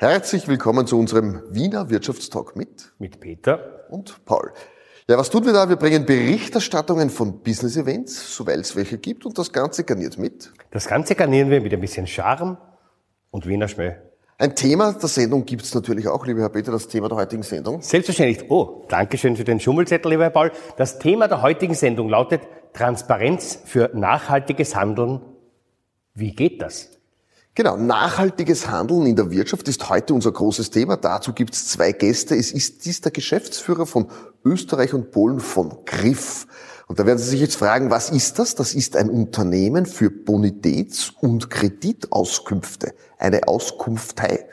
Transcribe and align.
Herzlich 0.00 0.48
willkommen 0.48 0.86
zu 0.86 0.98
unserem 0.98 1.42
Wiener 1.50 1.90
Wirtschaftstalk 1.90 2.56
mit 2.56 2.94
mit 2.98 3.20
Peter 3.20 3.84
und 3.90 4.24
Paul. 4.24 4.50
Ja, 5.06 5.18
was 5.18 5.28
tun 5.28 5.44
wir 5.44 5.52
da? 5.52 5.68
Wir 5.68 5.76
bringen 5.76 6.06
Berichterstattungen 6.06 7.10
von 7.10 7.42
Business 7.42 7.76
Events, 7.76 8.34
soweit 8.34 8.60
es 8.60 8.74
welche 8.74 8.96
gibt, 8.96 9.26
und 9.26 9.36
das 9.36 9.52
Ganze 9.52 9.84
garniert 9.84 10.16
mit. 10.16 10.54
Das 10.70 10.88
Ganze 10.88 11.14
garnieren 11.14 11.50
wir 11.50 11.60
mit 11.60 11.74
ein 11.74 11.82
bisschen 11.82 12.06
Charme 12.06 12.56
und 13.30 13.46
Wiener 13.46 13.68
Schmäh. 13.68 13.96
Ein 14.38 14.56
Thema 14.56 14.94
der 14.94 15.06
Sendung 15.06 15.44
gibt 15.44 15.64
es 15.64 15.74
natürlich 15.74 16.08
auch, 16.08 16.24
lieber 16.24 16.40
Herr 16.40 16.48
Peter, 16.48 16.72
das 16.72 16.88
Thema 16.88 17.10
der 17.10 17.18
heutigen 17.18 17.42
Sendung. 17.42 17.82
Selbstverständlich. 17.82 18.50
Oh, 18.50 18.86
Dankeschön 18.88 19.36
für 19.36 19.44
den 19.44 19.60
Schummelzettel, 19.60 20.12
lieber 20.12 20.22
Herr 20.22 20.30
Paul. 20.30 20.50
Das 20.78 20.98
Thema 20.98 21.28
der 21.28 21.42
heutigen 21.42 21.74
Sendung 21.74 22.08
lautet 22.08 22.40
Transparenz 22.72 23.58
für 23.66 23.90
nachhaltiges 23.92 24.74
Handeln. 24.74 25.20
Wie 26.14 26.34
geht 26.34 26.62
das? 26.62 26.99
Genau, 27.56 27.76
nachhaltiges 27.76 28.68
Handeln 28.68 29.06
in 29.06 29.16
der 29.16 29.32
Wirtschaft 29.32 29.66
ist 29.66 29.88
heute 29.88 30.14
unser 30.14 30.30
großes 30.30 30.70
Thema. 30.70 30.96
Dazu 30.96 31.32
gibt 31.32 31.54
es 31.54 31.66
zwei 31.66 31.90
Gäste. 31.90 32.36
Es 32.36 32.52
ist 32.52 32.84
dies 32.84 33.00
der 33.00 33.10
Geschäftsführer 33.10 33.86
von 33.86 34.06
Österreich 34.44 34.94
und 34.94 35.10
Polen 35.10 35.40
von 35.40 35.84
Griff. 35.84 36.46
Und 36.86 37.00
da 37.00 37.06
werden 37.06 37.18
Sie 37.18 37.28
sich 37.28 37.40
jetzt 37.40 37.56
fragen, 37.56 37.90
was 37.90 38.10
ist 38.10 38.38
das? 38.38 38.54
Das 38.54 38.72
ist 38.74 38.96
ein 38.96 39.10
Unternehmen 39.10 39.86
für 39.86 40.10
Bonitäts- 40.10 41.12
und 41.20 41.50
Kreditauskünfte, 41.50 42.94
eine 43.18 43.48
Auskunftei. 43.48 44.46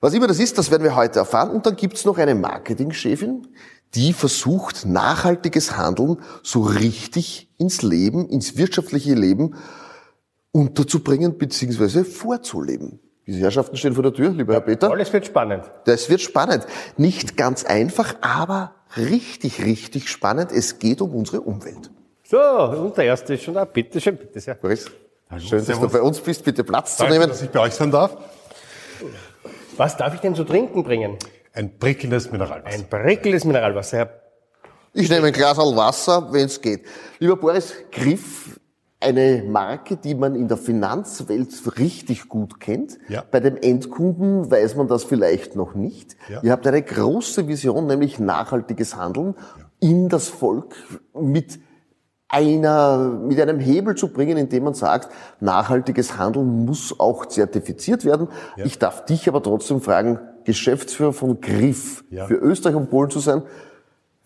Was 0.00 0.14
immer 0.14 0.28
das 0.28 0.38
ist, 0.38 0.56
das 0.56 0.70
werden 0.70 0.84
wir 0.84 0.94
heute 0.94 1.18
erfahren. 1.18 1.50
Und 1.50 1.66
dann 1.66 1.74
gibt 1.74 1.96
es 1.96 2.04
noch 2.04 2.18
eine 2.18 2.36
Marketingchefin, 2.36 3.48
die 3.96 4.12
versucht, 4.12 4.86
nachhaltiges 4.86 5.76
Handeln 5.76 6.18
so 6.44 6.62
richtig 6.62 7.50
ins 7.58 7.82
Leben, 7.82 8.28
ins 8.28 8.56
wirtschaftliche 8.56 9.14
Leben 9.14 9.56
unterzubringen 10.54 11.36
bzw. 11.36 12.04
vorzuleben. 12.04 13.00
Diese 13.26 13.40
Herrschaften 13.40 13.76
stehen 13.76 13.94
vor 13.94 14.02
der 14.02 14.12
Tür, 14.12 14.30
lieber 14.30 14.52
Herr 14.52 14.60
Peter. 14.60 14.90
Alles 14.90 15.12
wird 15.12 15.26
spannend. 15.26 15.64
Das 15.86 16.08
wird 16.08 16.20
spannend. 16.20 16.66
Nicht 16.96 17.36
ganz 17.36 17.64
einfach, 17.64 18.16
aber 18.20 18.74
richtig, 18.96 19.64
richtig 19.64 20.08
spannend. 20.08 20.52
Es 20.52 20.78
geht 20.78 21.00
um 21.00 21.14
unsere 21.14 21.40
Umwelt. 21.40 21.90
So, 22.22 22.38
und 22.38 22.96
der 22.96 23.06
erste 23.06 23.34
ist 23.34 23.42
schon 23.42 23.54
da. 23.54 23.64
Bitte 23.64 24.00
schön, 24.00 24.16
bitte 24.16 24.38
sehr. 24.40 24.54
Boris, 24.54 24.90
schön, 25.38 25.66
dass 25.66 25.80
du 25.80 25.88
bei 25.88 26.00
uns 26.00 26.20
bist. 26.20 26.44
Bitte 26.44 26.62
Platz 26.62 26.96
Danke, 26.96 27.12
zu 27.12 27.18
nehmen. 27.18 27.30
dass 27.30 27.42
ich 27.42 27.50
bei 27.50 27.60
euch 27.60 27.74
sein 27.74 27.90
darf. 27.90 28.16
Was 29.76 29.96
darf 29.96 30.14
ich 30.14 30.20
denn 30.20 30.34
zu 30.34 30.44
trinken 30.44 30.84
bringen? 30.84 31.16
Ein 31.52 31.78
prickelndes 31.78 32.30
Mineralwasser. 32.30 32.76
Ein 32.76 32.88
prickelndes 32.88 33.44
Mineralwasser. 33.44 33.96
Herr 33.96 34.20
Ich 34.92 35.08
nehme 35.08 35.28
ein 35.28 35.32
Glas 35.32 35.56
Wasser, 35.56 36.32
wenn 36.32 36.44
es 36.46 36.60
geht. 36.60 36.84
Lieber 37.18 37.36
Boris, 37.36 37.72
Griff 37.90 38.60
eine 39.04 39.44
Marke, 39.46 39.96
die 39.96 40.14
man 40.14 40.34
in 40.34 40.48
der 40.48 40.56
Finanzwelt 40.56 41.50
richtig 41.78 42.28
gut 42.28 42.58
kennt. 42.58 42.98
Ja. 43.08 43.22
Bei 43.30 43.40
dem 43.40 43.56
Endkunden 43.56 44.50
weiß 44.50 44.76
man 44.76 44.88
das 44.88 45.04
vielleicht 45.04 45.54
noch 45.56 45.74
nicht. 45.74 46.16
Ja. 46.28 46.40
Ihr 46.42 46.52
habt 46.52 46.66
eine 46.66 46.82
große 46.82 47.46
Vision, 47.46 47.86
nämlich 47.86 48.18
nachhaltiges 48.18 48.96
Handeln 48.96 49.34
in 49.80 50.08
das 50.08 50.28
Volk 50.28 50.74
mit 51.14 51.60
einer, 52.28 52.98
mit 52.98 53.40
einem 53.40 53.60
Hebel 53.60 53.94
zu 53.94 54.08
bringen, 54.08 54.36
indem 54.36 54.64
man 54.64 54.74
sagt, 54.74 55.08
nachhaltiges 55.40 56.18
Handeln 56.18 56.64
muss 56.64 56.98
auch 56.98 57.26
zertifiziert 57.26 58.04
werden. 58.04 58.28
Ja. 58.56 58.64
Ich 58.64 58.78
darf 58.78 59.04
dich 59.04 59.28
aber 59.28 59.42
trotzdem 59.42 59.80
fragen, 59.80 60.18
Geschäftsführer 60.44 61.12
von 61.12 61.40
Griff 61.40 62.04
Ja. 62.10 62.26
für 62.26 62.34
Österreich 62.34 62.74
und 62.74 62.90
Polen 62.90 63.10
zu 63.10 63.20
sein. 63.20 63.42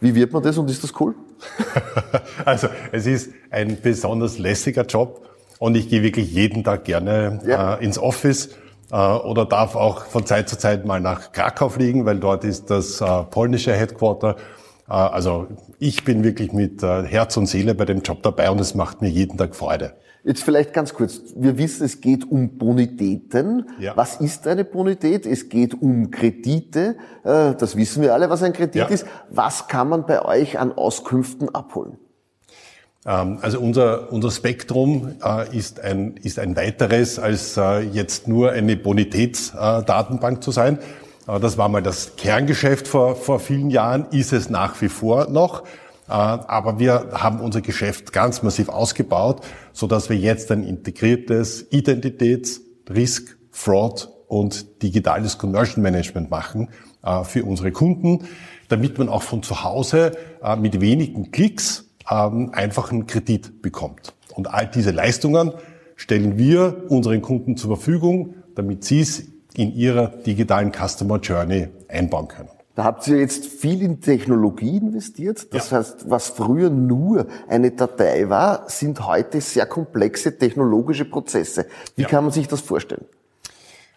Wie 0.01 0.15
wird 0.15 0.33
man 0.33 0.43
das 0.43 0.57
und 0.59 0.71
ist 0.71 0.83
das 0.85 0.93
cool? 1.01 1.15
Also 2.45 2.69
es 2.93 3.07
ist 3.07 3.31
ein 3.51 3.79
besonders 3.83 4.39
lässiger 4.39 4.85
Job 4.85 5.29
und 5.59 5.77
ich 5.77 5.89
gehe 5.89 6.03
wirklich 6.03 6.33
jeden 6.33 6.65
Tag 6.65 6.85
gerne 6.85 7.41
Ja. 7.47 7.75
äh, 7.75 7.85
ins 7.85 7.99
Office 7.99 8.51
äh, 8.91 8.97
oder 8.97 9.45
darf 9.45 9.75
auch 9.77 10.07
von 10.07 10.25
Zeit 10.25 10.49
zu 10.49 10.57
Zeit 10.59 10.87
mal 10.87 11.01
nach 11.01 11.33
Krakau 11.33 11.69
fliegen, 11.69 12.07
weil 12.07 12.19
dort 12.19 12.45
ist 12.45 12.71
das 12.71 13.01
äh, 13.01 13.23
polnische 13.25 13.73
Headquarter. 13.75 14.37
Äh, 14.89 14.93
also 14.93 15.49
ich 15.79 16.05
bin 16.05 16.25
wirklich 16.25 16.53
mit 16.53 16.83
äh, 16.83 17.03
Herz 17.05 17.37
und 17.37 17.47
Seele 17.47 17.75
bei 17.75 17.85
dem 17.85 18.03
Job 18.03 18.23
dabei 18.23 18.51
und 18.51 18.61
es 18.61 18.75
macht 18.75 19.03
mir 19.03 19.09
jeden 19.11 19.37
Tag 19.37 19.55
Freude. 19.57 19.95
Jetzt 20.25 20.43
vielleicht 20.43 20.73
ganz 20.73 20.93
kurz. 20.95 21.21
Wir 21.37 21.57
wissen, 21.59 21.85
es 21.87 22.01
geht 22.01 22.31
um 22.31 22.59
Bonitäten. 22.59 23.67
Ja. 23.79 23.97
Was 23.97 24.21
ist 24.21 24.47
eine 24.47 24.65
Bonität? 24.65 25.25
Es 25.27 25.49
geht 25.49 25.81
um 25.81 26.11
Kredite. 26.11 26.97
Äh, 27.25 27.55
Das 27.55 27.77
wissen 27.77 28.03
wir 28.03 28.13
alle, 28.15 28.29
was 28.29 28.43
ein 28.43 28.53
Kredit 28.53 28.75
Ja. 28.75 28.87
ist. 28.87 29.07
Was 29.31 29.69
kann 29.69 29.89
man 29.89 30.07
bei 30.07 30.23
euch 30.25 30.59
an 30.59 30.73
Auskünften 30.73 31.55
abholen? 31.55 31.99
Ähm, 33.07 33.39
Also 33.41 33.61
unser, 33.61 34.13
unser 34.13 34.31
Spektrum 34.31 35.15
äh, 35.25 35.57
ist, 35.57 35.81
ein, 35.81 36.17
ist 36.23 36.39
ein 36.39 36.57
weiteres, 36.57 37.19
als 37.19 37.57
äh, 37.57 37.81
jetzt 37.81 38.27
nur 38.29 38.51
eine 38.53 38.77
Bonitätsdatenbank 38.77 40.43
zu 40.43 40.51
sein. 40.51 40.79
Das 41.43 41.59
war 41.59 41.69
mal 41.69 41.83
das 41.83 42.17
Kerngeschäft 42.17 42.89
vor, 42.89 43.15
vor 43.15 43.39
vielen 43.39 43.69
Jahren, 43.69 44.07
ist 44.13 44.33
es 44.33 44.49
nach 44.49 44.81
wie 44.81 44.89
vor 44.89 45.29
noch. 45.29 45.63
Äh, 46.09 46.13
Aber 46.13 46.79
wir 46.79 47.11
haben 47.13 47.41
unser 47.41 47.61
Geschäft 47.61 48.13
ganz 48.13 48.43
massiv 48.43 48.69
ausgebaut, 48.69 49.43
so 49.73 49.87
dass 49.87 50.09
wir 50.11 50.17
jetzt 50.17 50.51
ein 50.51 50.65
integriertes 50.65 51.71
Identitäts-, 51.71 52.61
Risk-, 52.89 53.37
Fraud- 53.51 54.11
und 54.29 54.83
digitales 54.83 55.39
Conversion 55.39 55.83
Management 55.83 56.31
machen 56.31 56.69
äh, 57.03 57.25
für 57.25 57.45
unsere 57.45 57.73
Kunden, 57.73 58.27
damit 58.69 58.99
man 58.99 59.09
auch 59.09 59.23
von 59.23 59.43
zu 59.43 59.65
Hause 59.65 60.13
äh, 60.43 60.57
mit 60.57 60.81
wenigen 60.81 61.31
Klicks 61.31 61.91
ähm, 62.11 62.51
einfach 62.53 62.91
einen 62.91 63.07
Kredit 63.07 63.63
bekommt. 63.63 64.15
Und 64.35 64.53
all 64.53 64.67
diese 64.67 64.91
Leistungen 64.91 65.53
stellen 65.97 66.39
wir 66.39 66.85
unseren 66.89 67.23
Kunden 67.23 67.57
zur 67.57 67.77
Verfügung, 67.77 68.35
damit 68.55 68.85
sie 68.85 69.01
es 69.01 69.25
in 69.57 69.75
ihrer 69.75 70.09
digitalen 70.09 70.73
Customer 70.73 71.19
Journey 71.19 71.69
einbauen 71.89 72.29
können. 72.29 72.51
Da 72.79 72.85
habt 72.85 73.09
ihr 73.09 73.19
jetzt 73.19 73.45
viel 73.47 73.83
in 73.83 74.01
Technologie 74.01 74.77
investiert. 74.77 75.53
Das 75.53 75.73
heißt, 75.73 76.09
was 76.11 76.29
früher 76.29 76.71
nur 76.71 77.27
eine 77.49 77.73
Datei 77.73 78.29
war, 78.29 78.71
sind 78.71 79.05
heute 79.05 79.41
sehr 79.41 79.67
komplexe 79.67 80.39
technologische 80.39 81.05
Prozesse. 81.05 81.67
Wie 81.97 82.03
Ja. 82.03 82.09
kann 82.09 82.23
man 82.23 82.33
sich 82.33 82.47
das 82.47 82.61
vorstellen? 82.61 83.05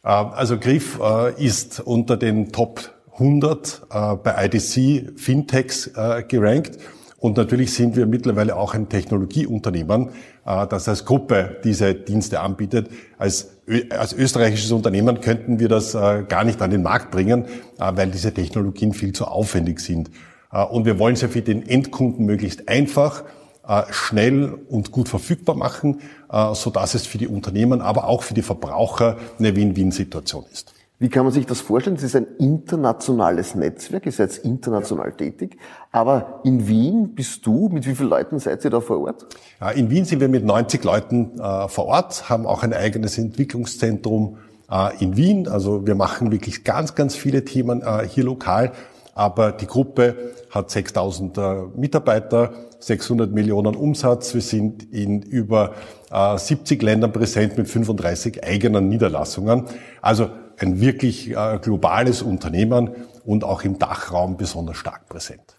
Äh, 0.04 0.08
Also 0.08 0.58
Griff 0.58 1.00
äh, 1.00 1.46
ist 1.46 1.80
unter 1.80 2.18
den 2.18 2.52
Top 2.52 2.90
100 3.20 3.84
äh, 3.92 4.16
bei 4.16 4.46
IDC 4.48 5.12
Fintechs 5.16 5.92
gerankt. 6.28 6.80
Und 7.20 7.38
natürlich 7.38 7.76
sind 7.76 7.96
wir 7.96 8.08
mittlerweile 8.08 8.56
auch 8.56 8.74
ein 8.74 8.90
Technologieunternehmen, 8.90 10.10
das 10.44 10.88
als 10.90 11.06
Gruppe 11.06 11.58
diese 11.64 11.94
Dienste 11.94 12.40
anbietet. 12.40 12.90
Als, 13.18 13.52
als 13.90 14.14
österreichisches 14.14 14.72
Unternehmen 14.72 15.22
könnten 15.22 15.60
wir 15.60 15.70
das 15.70 15.94
äh, 15.94 16.24
gar 16.28 16.44
nicht 16.44 16.62
an 16.62 16.72
den 16.72 16.82
Markt 16.82 17.12
bringen, 17.12 17.46
äh, 17.46 17.92
weil 17.96 18.10
diese 18.10 18.34
Technologien 18.34 18.94
viel 18.94 19.14
zu 19.14 19.26
aufwendig 19.26 19.80
sind. 19.80 20.10
Äh, 20.52 20.64
Und 20.64 20.86
wir 20.86 20.98
wollen 21.00 21.16
sie 21.16 21.28
für 21.28 21.42
den 21.42 21.68
Endkunden 21.68 22.26
möglichst 22.26 22.68
einfach, 22.68 23.24
äh, 23.68 23.84
schnell 23.92 24.58
und 24.70 24.92
gut 24.92 25.10
verfügbar 25.10 25.56
machen, 25.56 26.02
äh, 26.32 26.54
so 26.56 26.72
dass 26.72 26.96
es 26.96 27.06
für 27.06 27.20
die 27.20 27.28
Unternehmen, 27.28 27.82
aber 27.82 28.08
auch 28.08 28.24
für 28.24 28.34
die 28.34 28.42
Verbraucher 28.42 29.18
eine 29.38 29.56
Win-Win-Situation 29.56 30.46
ist. 30.52 30.74
Wie 31.02 31.10
kann 31.10 31.24
man 31.24 31.34
sich 31.34 31.48
das 31.48 31.62
vorstellen? 31.62 31.96
Es 31.96 32.04
ist 32.04 32.16
ein 32.16 32.28
internationales 32.38 33.56
Netzwerk, 33.56 34.06
ihr 34.06 34.12
seid 34.12 34.38
international 34.38 35.12
tätig. 35.14 35.58
Aber 35.92 36.42
in 36.44 36.68
Wien 36.68 37.16
bist 37.16 37.44
du, 37.48 37.70
mit 37.70 37.88
wie 37.88 37.96
vielen 37.96 38.10
Leuten 38.10 38.38
seid 38.38 38.64
ihr 38.64 38.70
da 38.70 38.82
vor 38.82 39.02
Ort? 39.02 39.26
In 39.74 39.90
Wien 39.90 40.06
sind 40.06 40.20
wir 40.20 40.30
mit 40.30 40.46
90 40.46 40.84
Leuten 40.84 41.40
äh, 41.40 41.68
vor 41.70 41.86
Ort, 41.86 42.30
haben 42.30 42.46
auch 42.46 42.62
ein 42.62 42.72
eigenes 42.72 43.18
Entwicklungszentrum 43.18 44.38
äh, 44.70 44.96
in 45.04 45.18
Wien. 45.18 45.48
Also 45.48 45.88
wir 45.88 45.96
machen 45.96 46.32
wirklich 46.32 46.64
ganz, 46.64 46.94
ganz 46.94 47.16
viele 47.16 47.46
Themen 47.46 47.82
äh, 47.82 48.08
hier 48.08 48.24
lokal. 48.24 48.72
Aber 49.16 49.54
die 49.54 49.66
Gruppe 49.66 50.34
hat 50.52 50.70
6000 50.70 51.36
äh, 51.36 51.42
Mitarbeiter, 51.76 52.52
600 52.78 53.32
Millionen 53.32 53.76
Umsatz. 53.76 54.36
Wir 54.36 54.42
sind 54.42 54.94
in 54.94 55.24
über 55.24 55.74
äh, 56.12 56.38
70 56.38 56.80
Ländern 56.84 57.12
präsent 57.12 57.58
mit 57.58 57.68
35 57.68 58.44
eigenen 58.44 58.88
Niederlassungen. 58.88 59.66
Also 60.04 60.30
ein 60.64 60.82
wirklich 60.82 61.32
äh, 61.32 61.60
globales 61.62 62.22
Unternehmen 62.22 62.92
und 63.26 63.44
auch 63.44 63.64
im 63.64 63.80
Dachraum 63.80 64.38
besonders 64.38 64.78
stark 64.78 65.08
präsent. 65.08 65.58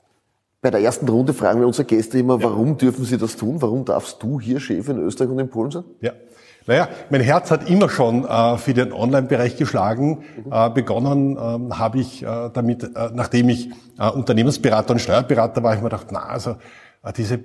Bei 0.61 0.71
der 0.71 0.81
ersten 0.81 1.09
Runde 1.09 1.35
fragen 1.35 1.59
wir 1.59 1.67
unsere 1.67 1.87
Gäste 1.87 2.19
immer, 2.19 2.41
warum 2.43 2.77
dürfen 2.77 3.05
sie 3.05 3.19
das 3.19 3.37
tun? 3.37 3.61
Warum 3.61 3.85
darfst 3.85 4.23
du 4.23 4.41
hier 4.41 4.61
Chef 4.61 4.89
in 4.89 4.99
Österreich 4.99 5.31
und 5.31 5.39
in 5.41 5.51
Polen 5.51 5.71
sein? 5.73 5.85
Ja. 6.01 6.13
Naja, 6.67 6.89
mein 7.11 7.21
Herz 7.21 7.51
hat 7.51 7.69
immer 7.69 7.89
schon 7.89 8.25
äh, 8.25 8.57
für 8.57 8.73
den 8.73 8.93
Online-Bereich 8.93 9.57
geschlagen. 9.57 10.23
Äh, 10.49 10.71
begonnen 10.71 11.37
ähm, 11.37 11.77
habe 11.77 11.99
ich 11.99 12.23
äh, 12.23 12.51
damit, 12.53 12.85
äh, 12.85 13.11
nachdem 13.13 13.49
ich 13.49 13.71
äh, 13.99 14.09
Unternehmensberater 14.09 14.93
und 14.93 15.01
Steuerberater 15.01 15.65
war, 15.65 15.75
ich 15.75 15.81
mir 15.81 15.89
gedacht, 15.89 16.07
na, 16.13 16.21
also 16.21 16.57
diese, 17.17 17.41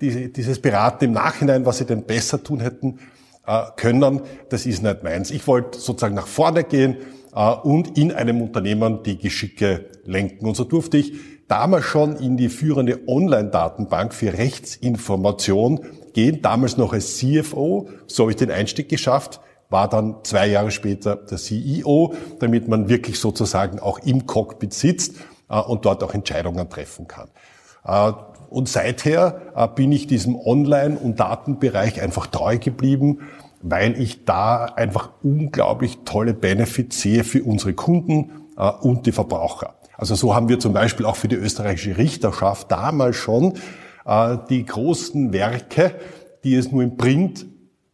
diese, 0.00 0.28
dieses 0.28 0.62
Beraten 0.62 1.06
im 1.06 1.12
Nachhinein, 1.12 1.66
was 1.66 1.78
sie 1.78 1.84
denn 1.84 2.04
besser 2.04 2.40
tun 2.40 2.60
hätten 2.60 3.00
äh, 3.50 3.62
können, 3.76 4.20
das 4.48 4.64
ist 4.64 4.82
nicht 4.82 5.02
meins. 5.02 5.30
Ich 5.30 5.46
wollte 5.46 5.78
sozusagen 5.78 6.14
nach 6.14 6.28
vorne 6.28 6.62
gehen 6.62 6.98
äh, 7.34 7.50
und 7.50 7.98
in 7.98 8.12
einem 8.12 8.40
Unternehmen 8.40 9.02
die 9.02 9.18
Geschicke 9.18 9.86
lenken. 10.04 10.46
Und 10.46 10.56
so 10.56 10.64
durfte 10.64 10.98
ich 10.98 11.12
damals 11.48 11.84
schon 11.84 12.14
in 12.16 12.36
die 12.36 12.48
führende 12.48 13.00
Online-Datenbank 13.08 14.14
für 14.14 14.32
Rechtsinformation 14.34 15.80
gehen, 16.12 16.42
damals 16.42 16.76
noch 16.76 16.92
als 16.92 17.16
CFO, 17.16 17.88
so 18.06 18.22
habe 18.22 18.30
ich 18.30 18.36
den 18.36 18.52
Einstieg 18.52 18.88
geschafft, 18.88 19.40
war 19.68 19.88
dann 19.88 20.16
zwei 20.22 20.46
Jahre 20.46 20.70
später 20.70 21.16
der 21.16 21.38
CEO, 21.38 22.14
damit 22.38 22.68
man 22.68 22.88
wirklich 22.88 23.18
sozusagen 23.18 23.80
auch 23.80 23.98
im 24.00 24.26
Cockpit 24.26 24.72
sitzt 24.72 25.16
äh, 25.48 25.58
und 25.58 25.84
dort 25.84 26.04
auch 26.04 26.14
Entscheidungen 26.14 26.70
treffen 26.70 27.08
kann. 27.08 27.28
Äh, 28.50 28.54
und 28.54 28.68
seither 28.68 29.52
äh, 29.54 29.68
bin 29.68 29.92
ich 29.92 30.06
diesem 30.06 30.36
Online- 30.36 30.98
und 30.98 31.20
Datenbereich 31.20 32.02
einfach 32.02 32.26
treu 32.26 32.58
geblieben, 32.58 33.20
weil 33.62 34.00
ich 34.00 34.24
da 34.24 34.64
einfach 34.64 35.10
unglaublich 35.22 35.98
tolle 36.04 36.34
Benefits 36.34 37.00
sehe 37.00 37.24
für 37.24 37.44
unsere 37.44 37.74
Kunden 37.74 38.30
und 38.80 39.06
die 39.06 39.12
Verbraucher. 39.12 39.74
Also 39.96 40.14
so 40.14 40.34
haben 40.34 40.48
wir 40.48 40.58
zum 40.58 40.72
Beispiel 40.72 41.04
auch 41.04 41.16
für 41.16 41.28
die 41.28 41.36
österreichische 41.36 41.98
Richterschaft 41.98 42.70
damals 42.70 43.16
schon 43.16 43.54
die 44.48 44.64
großen 44.64 45.34
Werke, 45.34 45.94
die 46.42 46.54
es 46.54 46.72
nur 46.72 46.82
im 46.82 46.96
Print 46.96 47.44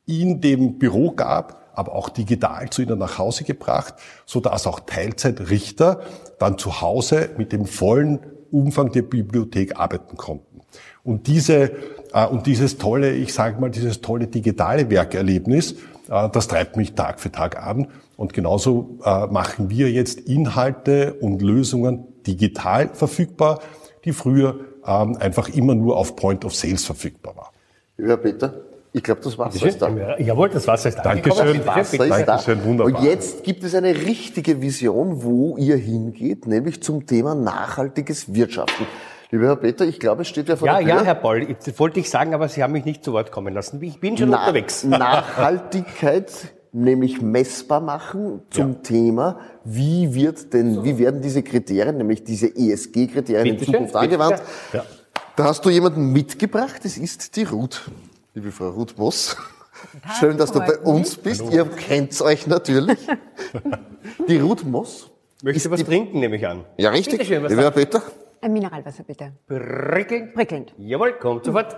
in 0.07 0.41
dem 0.41 0.79
Büro 0.79 1.11
gab, 1.11 1.73
aber 1.75 1.95
auch 1.95 2.09
digital 2.09 2.71
zu 2.71 2.83
ihnen 2.83 2.99
nach 2.99 3.19
Hause 3.19 3.43
gebracht, 3.43 3.95
so 4.25 4.41
dass 4.41 4.69
auch 4.69 4.81
Teilzeitrichter 4.81 6.01
dann 6.39 6.59
zu 6.59 6.81
Hause 6.81 7.31
mit 7.37 7.53
dem 7.53 7.67
vollen 7.67 8.21
Umfang 8.51 8.93
der 8.93 9.03
Bibliothek 9.03 9.79
arbeiten 9.79 10.17
konnten. 10.17 10.46
Und 11.07 11.27
diese 11.27 11.71
äh, 12.17 12.27
und 12.27 12.47
dieses 12.47 12.79
tolle, 12.79 13.13
ich 13.13 13.33
sage 13.33 13.61
mal, 13.61 13.71
dieses 13.71 14.01
tolle 14.01 14.27
digitale 14.27 14.91
Werkerlebnis, 14.91 15.73
äh, 16.09 16.29
das 16.33 16.49
treibt 16.49 16.77
mich 16.77 16.95
Tag 16.95 17.21
für 17.21 17.31
Tag 17.31 17.63
an. 17.63 17.89
Und 18.17 18.33
genauso 18.33 18.99
äh, 19.05 19.27
machen 19.27 19.69
wir 19.69 19.91
jetzt 19.91 20.21
Inhalte 20.21 21.15
und 21.15 21.43
Lösungen 21.43 22.07
digital 22.27 22.91
verfügbar, 22.93 23.61
die 24.05 24.13
früher 24.13 24.61
ähm, 24.87 25.17
einfach 25.21 25.49
immer 25.51 25.75
nur 25.75 25.97
auf 25.97 26.17
Point 26.17 26.45
of 26.45 26.55
Sales 26.55 26.85
verfügbar 26.85 27.37
waren. 27.37 28.09
Ja, 28.09 28.17
Peter. 28.17 28.55
Ich 28.93 29.03
glaube, 29.03 29.21
das 29.23 29.37
Wasser 29.37 29.67
ist 29.67 29.83
da. 29.83 29.91
Jawohl, 30.19 30.49
das 30.49 30.67
Wasser 30.67 30.89
ist 30.89 30.97
da. 30.97 31.03
Dankeschön. 31.03 31.59
Das 31.59 31.67
Wasser 31.67 32.07
ist 32.07 32.27
Dankeschön, 32.27 32.59
da. 32.61 32.65
wunderbar. 32.65 32.99
Und 32.99 33.05
jetzt 33.05 33.45
gibt 33.45 33.63
es 33.63 33.75
eine 33.75 33.95
richtige 33.95 34.63
Vision, 34.63 35.23
wo 35.23 35.59
ihr 35.59 35.77
hingeht, 35.77 36.47
nämlich 36.47 36.83
zum 36.83 37.07
Thema 37.07 37.35
nachhaltiges 37.35 38.33
Wirtschaften. 38.33 38.87
Lieber 39.31 39.47
Herr 39.47 39.57
Peter, 39.57 39.85
ich 39.85 39.99
glaube, 39.99 40.23
es 40.23 40.29
steht 40.29 40.49
ja 40.49 40.57
vor 40.57 40.69
Ja, 40.69 40.79
der 40.79 40.87
Tür. 40.87 40.97
ja, 40.97 41.03
Herr 41.05 41.15
Paul, 41.17 41.47
das 41.65 41.79
wollte 41.81 41.99
ich 42.01 42.09
sagen, 42.11 42.33
aber 42.35 42.49
Sie 42.49 42.63
haben 42.63 42.73
mich 42.73 42.85
nicht 42.85 43.03
zu 43.05 43.13
Wort 43.13 43.33
kommen 43.33 43.53
lassen. 43.53 43.83
Ich 43.83 43.99
bin 44.01 44.17
schon 44.17 44.31
Na- 44.31 44.41
unterwegs. 44.41 44.85
Nachhaltigkeit 44.85 46.31
nämlich 46.73 47.21
messbar 47.23 47.81
machen 47.81 48.43
zum 48.51 48.83
Thema, 48.83 49.41
wie 49.65 50.15
wird 50.15 50.53
denn, 50.53 50.85
wie 50.85 50.99
werden 50.99 51.23
diese 51.23 51.43
Kriterien, 51.43 51.97
nämlich 51.97 52.23
diese 52.23 52.49
ESG-Kriterien 52.55 53.55
in 53.55 53.59
schön, 53.59 53.67
Zukunft 53.67 53.93
bitte 53.95 53.99
angewandt? 53.99 54.43
schön. 54.71 54.81
Ja. 54.81 54.87
Da 55.37 55.45
hast 55.45 55.65
du 55.65 55.71
jemanden 55.71 56.13
mitgebracht, 56.13 56.81
das 56.85 56.97
ist 56.99 57.37
die 57.37 57.45
Ruth. 57.45 57.83
Liebe 58.35 58.53
Frau 58.53 58.69
Ruth 58.71 58.97
Moss. 58.99 59.37
Schön, 60.19 60.37
dass 60.39 60.53
du 60.53 60.61
bei 60.61 60.69
mich. 60.69 60.81
uns 60.83 61.17
bist. 61.17 61.43
Ihr 61.51 61.65
kennt 61.67 62.19
euch 62.23 62.47
natürlich. 62.47 62.99
Die 64.29 64.39
Ruth 64.39 64.65
Moss. 64.65 65.11
Möchtest 65.43 65.67
du 65.67 65.71
was 65.71 65.85
trinken, 65.85 66.21
nehme 66.21 66.37
ich 66.37 66.47
an. 66.47 66.65
Ja, 66.79 66.91
richtig. 66.91 67.19
Bitte 67.19 67.25
schön, 67.27 67.43
was 67.43 67.51
Lieber 67.51 67.63
Herr 67.63 67.71
Peter. 67.71 68.03
Ein 68.47 68.53
Mineralwasser 68.53 69.03
bitte. 69.03 69.33
Prickelnd. 69.49 70.33
Prickelnd. 70.33 70.73
Jawohl, 70.79 71.15
kommt 71.15 71.45
sofort. 71.45 71.77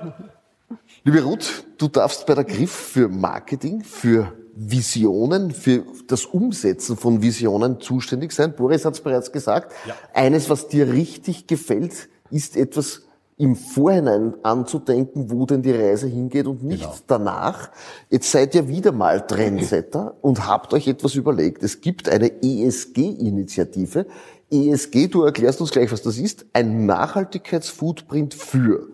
Liebe 1.02 1.22
Ruth, 1.22 1.64
du 1.78 1.88
darfst 1.88 2.26
bei 2.26 2.34
der 2.34 2.44
Griff 2.44 2.70
für 2.70 3.08
Marketing, 3.08 3.82
für 3.82 4.34
Visionen, 4.54 5.52
für 5.52 5.86
das 6.08 6.26
Umsetzen 6.26 6.98
von 6.98 7.22
Visionen 7.22 7.80
zuständig 7.80 8.32
sein. 8.32 8.54
Boris 8.54 8.84
hat 8.84 8.92
es 8.92 9.00
bereits 9.00 9.32
gesagt. 9.32 9.72
Eines, 10.12 10.50
was 10.50 10.68
dir 10.68 10.92
richtig 10.92 11.46
gefällt, 11.46 12.10
ist 12.30 12.54
etwas 12.54 13.08
im 13.38 13.54
Vorhinein 13.56 14.34
anzudenken, 14.42 15.30
wo 15.30 15.46
denn 15.46 15.62
die 15.62 15.70
Reise 15.70 16.08
hingeht 16.08 16.46
und 16.46 16.64
nicht 16.64 17.04
danach. 17.06 17.70
Jetzt 18.10 18.30
seid 18.30 18.54
ihr 18.54 18.68
wieder 18.68 18.92
mal 18.92 19.26
Trendsetter 19.26 20.16
und 20.20 20.46
habt 20.46 20.74
euch 20.74 20.88
etwas 20.88 21.14
überlegt. 21.14 21.62
Es 21.62 21.80
gibt 21.80 22.08
eine 22.08 22.42
ESG-Initiative. 22.42 24.06
ESG, 24.50 25.08
du 25.08 25.22
erklärst 25.22 25.60
uns 25.60 25.70
gleich, 25.70 25.92
was 25.92 26.02
das 26.02 26.18
ist. 26.18 26.46
Ein 26.52 26.86
Nachhaltigkeitsfootprint 26.86 28.34
für 28.34 28.88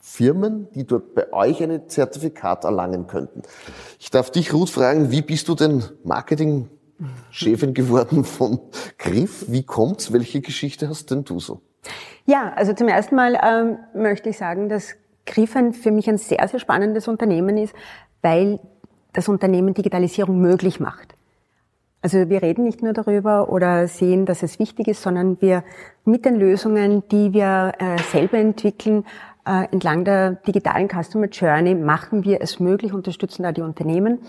Firmen, 0.00 0.68
die 0.74 0.84
dort 0.84 1.14
bei 1.14 1.32
euch 1.32 1.62
ein 1.62 1.88
Zertifikat 1.88 2.64
erlangen 2.64 3.06
könnten. 3.06 3.42
Ich 3.98 4.10
darf 4.10 4.30
dich, 4.30 4.52
Ruth, 4.52 4.70
fragen, 4.70 5.10
wie 5.10 5.22
bist 5.22 5.48
du 5.48 5.54
denn 5.54 5.82
Marketingchefin 6.04 7.74
geworden 7.74 8.24
von 8.24 8.60
Griff? 8.98 9.46
Wie 9.48 9.62
kommt's? 9.62 10.12
Welche 10.12 10.40
Geschichte 10.40 10.88
hast 10.88 11.10
denn 11.10 11.24
du 11.24 11.40
so? 11.40 11.60
Ja, 12.24 12.52
also 12.54 12.72
zum 12.72 12.88
ersten 12.88 13.16
Mal 13.16 13.38
ähm, 13.42 13.78
möchte 13.94 14.28
ich 14.28 14.38
sagen, 14.38 14.68
dass 14.68 14.94
Griffin 15.26 15.72
für 15.72 15.90
mich 15.90 16.08
ein 16.08 16.18
sehr, 16.18 16.46
sehr 16.48 16.60
spannendes 16.60 17.08
Unternehmen 17.08 17.58
ist, 17.58 17.74
weil 18.22 18.60
das 19.12 19.28
Unternehmen 19.28 19.74
Digitalisierung 19.74 20.40
möglich 20.40 20.80
macht. 20.80 21.14
Also 22.06 22.28
wir 22.30 22.40
reden 22.40 22.62
nicht 22.62 22.84
nur 22.84 22.92
darüber 22.92 23.48
oder 23.48 23.88
sehen, 23.88 24.26
dass 24.26 24.44
es 24.44 24.60
wichtig 24.60 24.86
ist, 24.86 25.02
sondern 25.02 25.40
wir 25.40 25.64
mit 26.04 26.24
den 26.24 26.36
Lösungen, 26.36 27.02
die 27.08 27.32
wir 27.32 27.72
äh, 27.80 28.00
selber 28.12 28.38
entwickeln, 28.38 29.04
äh, 29.44 29.64
entlang 29.72 30.04
der 30.04 30.36
digitalen 30.46 30.86
Customer 30.88 31.26
Journey, 31.26 31.74
machen 31.74 32.22
wir 32.22 32.40
es 32.40 32.60
möglich, 32.60 32.92
unterstützen 32.92 33.42
da 33.42 33.50
die 33.50 33.62
Unternehmen. 33.62 34.20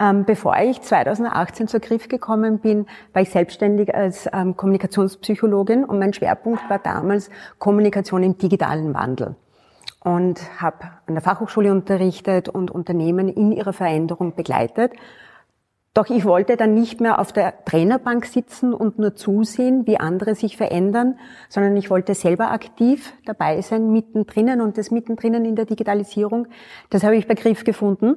Ähm, 0.00 0.24
bevor 0.24 0.56
ich 0.56 0.82
2018 0.82 1.68
zur 1.68 1.78
Griff 1.78 2.08
gekommen 2.08 2.58
bin, 2.58 2.86
war 3.12 3.22
ich 3.22 3.30
selbstständig 3.30 3.94
als 3.94 4.28
ähm, 4.32 4.56
Kommunikationspsychologin 4.56 5.84
und 5.84 6.00
mein 6.00 6.12
Schwerpunkt 6.12 6.68
war 6.68 6.80
damals 6.80 7.30
Kommunikation 7.60 8.24
im 8.24 8.36
digitalen 8.36 8.94
Wandel 8.94 9.36
und 10.02 10.40
habe 10.60 10.90
an 11.06 11.14
der 11.14 11.22
Fachhochschule 11.22 11.70
unterrichtet 11.70 12.48
und 12.48 12.72
Unternehmen 12.72 13.28
in 13.28 13.52
ihrer 13.52 13.72
Veränderung 13.72 14.34
begleitet. 14.34 14.90
Doch 15.94 16.08
ich 16.08 16.24
wollte 16.24 16.56
dann 16.56 16.72
nicht 16.72 17.02
mehr 17.02 17.18
auf 17.18 17.32
der 17.32 17.64
Trainerbank 17.66 18.24
sitzen 18.24 18.72
und 18.72 18.98
nur 18.98 19.14
zusehen, 19.14 19.86
wie 19.86 20.00
andere 20.00 20.34
sich 20.34 20.56
verändern, 20.56 21.18
sondern 21.50 21.76
ich 21.76 21.90
wollte 21.90 22.14
selber 22.14 22.50
aktiv 22.50 23.12
dabei 23.26 23.60
sein, 23.60 23.92
mittendrin 23.92 24.62
und 24.62 24.78
das 24.78 24.90
mittendrin 24.90 25.34
in 25.44 25.54
der 25.54 25.66
Digitalisierung. 25.66 26.46
Das 26.88 27.04
habe 27.04 27.16
ich 27.16 27.26
bei 27.26 27.34
Griff 27.34 27.64
gefunden 27.64 28.16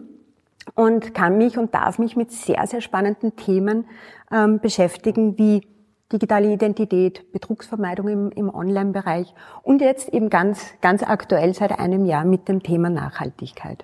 und 0.74 1.14
kann 1.14 1.38
mich 1.38 1.58
und 1.58 1.76
darf 1.76 2.00
mich 2.00 2.16
mit 2.16 2.32
sehr, 2.32 2.66
sehr 2.66 2.80
spannenden 2.80 3.36
Themen 3.36 3.86
ähm, 4.32 4.60
beschäftigen, 4.60 5.38
wie 5.38 5.68
digitale 6.14 6.54
Identität, 6.54 7.32
Betrugsvermeidung 7.34 8.08
im, 8.08 8.32
im 8.32 8.50
Online-Bereich 8.54 9.34
und 9.64 9.82
jetzt 9.82 10.14
eben 10.14 10.30
ganz, 10.30 10.76
ganz 10.80 11.04
aktuell 11.04 11.54
seit 11.54 11.78
einem 11.78 12.06
Jahr 12.06 12.24
mit 12.24 12.48
dem 12.48 12.64
Thema 12.64 12.90
Nachhaltigkeit. 12.90 13.84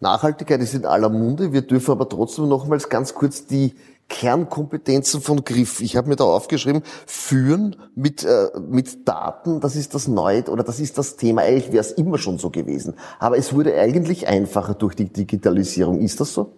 Nachhaltigkeit 0.00 0.60
ist 0.60 0.74
in 0.74 0.86
aller 0.86 1.08
Munde. 1.08 1.52
Wir 1.52 1.62
dürfen 1.62 1.92
aber 1.92 2.08
trotzdem 2.08 2.48
nochmals 2.48 2.88
ganz 2.88 3.14
kurz 3.14 3.46
die 3.46 3.74
Kernkompetenzen 4.08 5.20
von 5.20 5.44
Griff. 5.44 5.80
Ich 5.80 5.96
habe 5.96 6.08
mir 6.08 6.16
da 6.16 6.24
aufgeschrieben, 6.24 6.82
führen 7.06 7.76
mit, 7.94 8.22
äh, 8.24 8.48
mit 8.60 9.08
Daten, 9.08 9.60
das 9.60 9.76
ist 9.76 9.94
das 9.94 10.08
Neue 10.08 10.44
oder 10.44 10.62
das 10.62 10.78
ist 10.78 10.98
das 10.98 11.16
Thema. 11.16 11.42
Eigentlich 11.42 11.72
wäre 11.72 11.80
es 11.80 11.92
immer 11.92 12.18
schon 12.18 12.38
so 12.38 12.50
gewesen. 12.50 12.94
Aber 13.18 13.38
es 13.38 13.54
wurde 13.54 13.74
eigentlich 13.78 14.28
einfacher 14.28 14.74
durch 14.74 14.94
die 14.94 15.10
Digitalisierung. 15.10 16.00
Ist 16.00 16.20
das 16.20 16.34
so? 16.34 16.52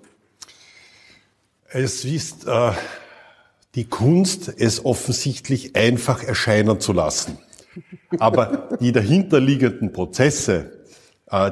Es 1.68 2.04
ist 2.04 2.46
äh, 2.46 2.72
die 3.74 3.84
Kunst, 3.84 4.52
es 4.58 4.84
offensichtlich 4.84 5.76
einfach 5.76 6.22
erscheinen 6.22 6.80
zu 6.80 6.92
lassen. 6.92 7.38
Aber 8.18 8.70
die 8.80 8.92
dahinterliegenden 8.92 9.92
Prozesse, 9.92 10.75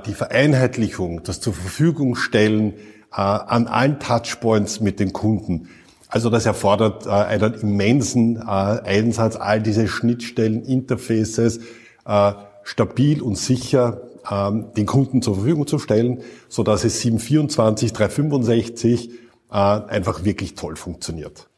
die 0.07 0.15
Vereinheitlichung, 0.15 1.25
das 1.25 1.41
zur 1.41 1.53
Verfügung 1.53 2.15
stellen 2.15 2.75
äh, 3.13 3.17
an 3.17 3.67
allen 3.67 3.99
Touchpoints 3.99 4.81
mit 4.81 5.01
den 5.01 5.13
Kunden, 5.13 5.69
also 6.15 6.31
das 6.31 6.47
erfordert 6.47 7.07
äh, 7.07 7.11
einen 7.11 7.55
immensen 7.55 8.37
äh, 8.37 8.41
Einsatz, 8.43 9.35
all 9.35 9.61
diese 9.61 9.89
Schnittstellen, 9.89 10.63
Interfaces 10.63 11.59
äh, 12.07 12.33
stabil 12.63 13.21
und 13.21 13.37
sicher 13.37 14.01
ähm, 14.31 14.67
den 14.77 14.87
Kunden 14.87 15.23
zur 15.23 15.35
Verfügung 15.35 15.67
zu 15.67 15.81
stellen, 15.81 16.23
so 16.49 16.63
dass 16.63 16.85
es 16.85 17.01
724, 17.01 17.93
365 17.93 19.11
äh, 19.51 19.55
einfach 19.55 20.25
wirklich 20.25 20.55
toll 20.55 20.77
funktioniert. 20.77 21.49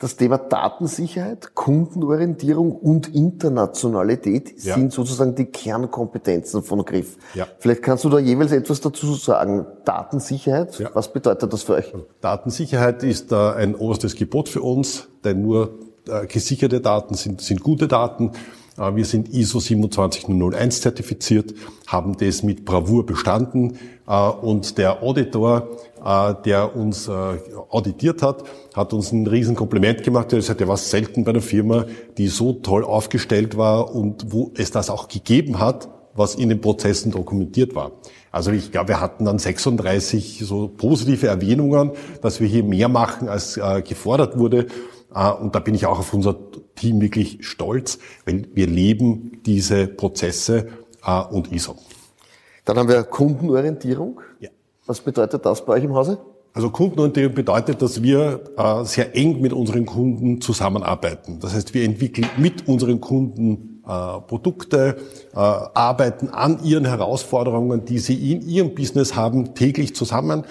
Das 0.00 0.16
Thema 0.16 0.38
Datensicherheit, 0.38 1.54
Kundenorientierung 1.54 2.72
und 2.72 3.14
Internationalität 3.14 4.54
Ja. 4.64 4.74
sind 4.74 4.92
sozusagen 4.94 5.34
die 5.34 5.44
Kernkompetenzen 5.44 6.62
von 6.62 6.82
Griff. 6.86 7.18
Ja. 7.34 7.46
Vielleicht 7.58 7.82
kannst 7.82 8.04
du 8.04 8.08
da 8.08 8.18
jeweils 8.18 8.50
etwas 8.52 8.80
dazu 8.80 9.12
sagen. 9.14 9.66
Datensicherheit, 9.84 10.78
Ja. 10.78 10.88
was 10.94 11.12
bedeutet 11.12 11.52
das 11.52 11.64
für 11.64 11.74
euch? 11.74 11.92
Datensicherheit 12.22 13.02
ist 13.02 13.30
ein 13.34 13.74
oberstes 13.74 14.16
Gebot 14.16 14.48
für 14.48 14.62
uns, 14.62 15.08
denn 15.22 15.42
nur 15.42 15.78
äh, 16.08 16.26
gesicherte 16.26 16.80
Daten 16.80 17.12
sind, 17.12 17.42
sind 17.42 17.62
gute 17.62 17.86
Daten. 17.86 18.32
Äh, 18.80 18.96
wir 18.96 19.04
sind 19.04 19.32
ISO 19.32 19.60
27001 19.60 20.80
zertifiziert, 20.80 21.54
haben 21.86 22.16
das 22.16 22.42
mit 22.42 22.64
Bravour 22.64 23.06
bestanden 23.06 23.78
äh, 24.08 24.28
und 24.28 24.78
der 24.78 25.02
Auditor, 25.02 25.68
äh, 26.04 26.34
der 26.44 26.74
uns 26.74 27.08
auditiert 27.08 28.22
hat, 28.22 28.44
hat 28.74 28.92
uns 28.92 29.12
ein 29.12 29.26
riesen 29.26 29.54
Kompliment 29.54 30.02
gemacht. 30.02 30.32
Er 30.32 30.38
hat 30.38 30.42
gesagt, 30.42 30.60
er 30.60 30.68
war 30.68 30.76
selten 30.76 31.24
bei 31.24 31.30
einer 31.30 31.40
Firma, 31.40 31.84
die 32.16 32.28
so 32.28 32.54
toll 32.54 32.84
aufgestellt 32.84 33.56
war 33.56 33.94
und 33.94 34.32
wo 34.32 34.52
es 34.56 34.70
das 34.70 34.90
auch 34.90 35.08
gegeben 35.08 35.58
hat, 35.58 35.88
was 36.14 36.34
in 36.34 36.48
den 36.48 36.60
Prozessen 36.60 37.12
dokumentiert 37.12 37.74
war. 37.74 37.92
Also 38.32 38.50
ich 38.52 38.72
glaube, 38.72 38.88
wir 38.88 39.00
hatten 39.00 39.24
dann 39.24 39.38
36 39.38 40.40
so 40.44 40.68
positive 40.68 41.26
Erwähnungen, 41.26 41.92
dass 42.22 42.40
wir 42.40 42.46
hier 42.46 42.64
mehr 42.64 42.88
machen, 42.88 43.28
als 43.28 43.58
gefordert 43.84 44.38
wurde. 44.38 44.66
Äh, 45.14 45.30
und 45.32 45.54
da 45.54 45.60
bin 45.60 45.74
ich 45.74 45.86
auch 45.86 45.98
auf 45.98 46.12
unser 46.14 46.36
Team 46.74 47.00
wirklich 47.00 47.38
stolz, 47.46 47.98
weil 48.24 48.48
wir 48.54 48.66
leben 48.66 49.40
diese 49.44 49.86
Prozesse 49.86 50.68
äh, 51.04 51.22
und 51.22 51.52
ISO. 51.52 51.76
Dann 52.64 52.78
haben 52.78 52.88
wir 52.88 53.02
Kundenorientierung. 53.02 54.20
Ja. 54.40 54.50
Was 54.86 55.00
bedeutet 55.00 55.44
das 55.44 55.64
bei 55.64 55.74
euch 55.74 55.84
im 55.84 55.94
Hause? 55.94 56.18
Also 56.52 56.70
Kundenorientierung 56.70 57.34
bedeutet, 57.34 57.80
dass 57.80 58.02
wir 58.02 58.40
äh, 58.56 58.84
sehr 58.84 59.14
eng 59.16 59.40
mit 59.40 59.52
unseren 59.52 59.86
Kunden 59.86 60.40
zusammenarbeiten. 60.40 61.38
Das 61.40 61.54
heißt, 61.54 61.74
wir 61.74 61.84
entwickeln 61.84 62.28
mit 62.36 62.66
unseren 62.66 63.00
Kunden 63.00 63.82
äh, 63.86 64.20
Produkte, 64.20 64.96
äh, 65.32 65.36
arbeiten 65.36 66.28
an 66.28 66.62
ihren 66.64 66.84
Herausforderungen, 66.84 67.84
die 67.84 67.98
sie 67.98 68.32
in 68.32 68.42
ihrem 68.42 68.74
Business 68.74 69.14
haben, 69.14 69.54
täglich 69.54 69.94
zusammen 69.94 70.44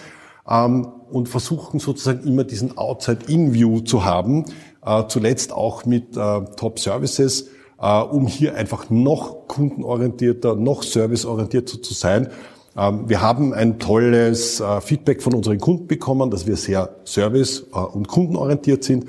ähm, 0.50 0.88
und 1.12 1.30
versuchen 1.30 1.80
sozusagen 1.80 2.28
immer 2.28 2.44
diesen 2.44 2.78
Outside-In-View 2.78 3.82
zu 3.82 4.06
haben, 4.06 4.46
äh, 4.86 5.04
zuletzt 5.08 5.52
auch 5.52 5.86
mit 5.86 6.16
äh, 6.16 6.42
Top-Services, 6.56 7.50
äh, 7.82 8.02
um 8.02 8.28
hier 8.28 8.56
einfach 8.56 8.90
noch 8.90 9.48
kundenorientierter, 9.48 10.56
noch 10.56 10.84
serviceorientierter 10.84 11.82
zu 11.82 11.94
sein 11.94 12.30
ähm, 12.78 13.10
wir 13.10 13.20
haben 13.20 13.54
ein 13.56 13.80
tolles 13.80 14.64
Feedback 14.82 15.24
von 15.24 15.34
unseren 15.34 15.60
Kunden 15.60 15.88
bekommen, 15.88 16.30
dass 16.30 16.46
wir 16.46 16.56
sehr 16.56 16.98
service- 17.04 17.62
und 17.62 18.08
kundenorientiert 18.08 18.84
sind, 18.84 19.06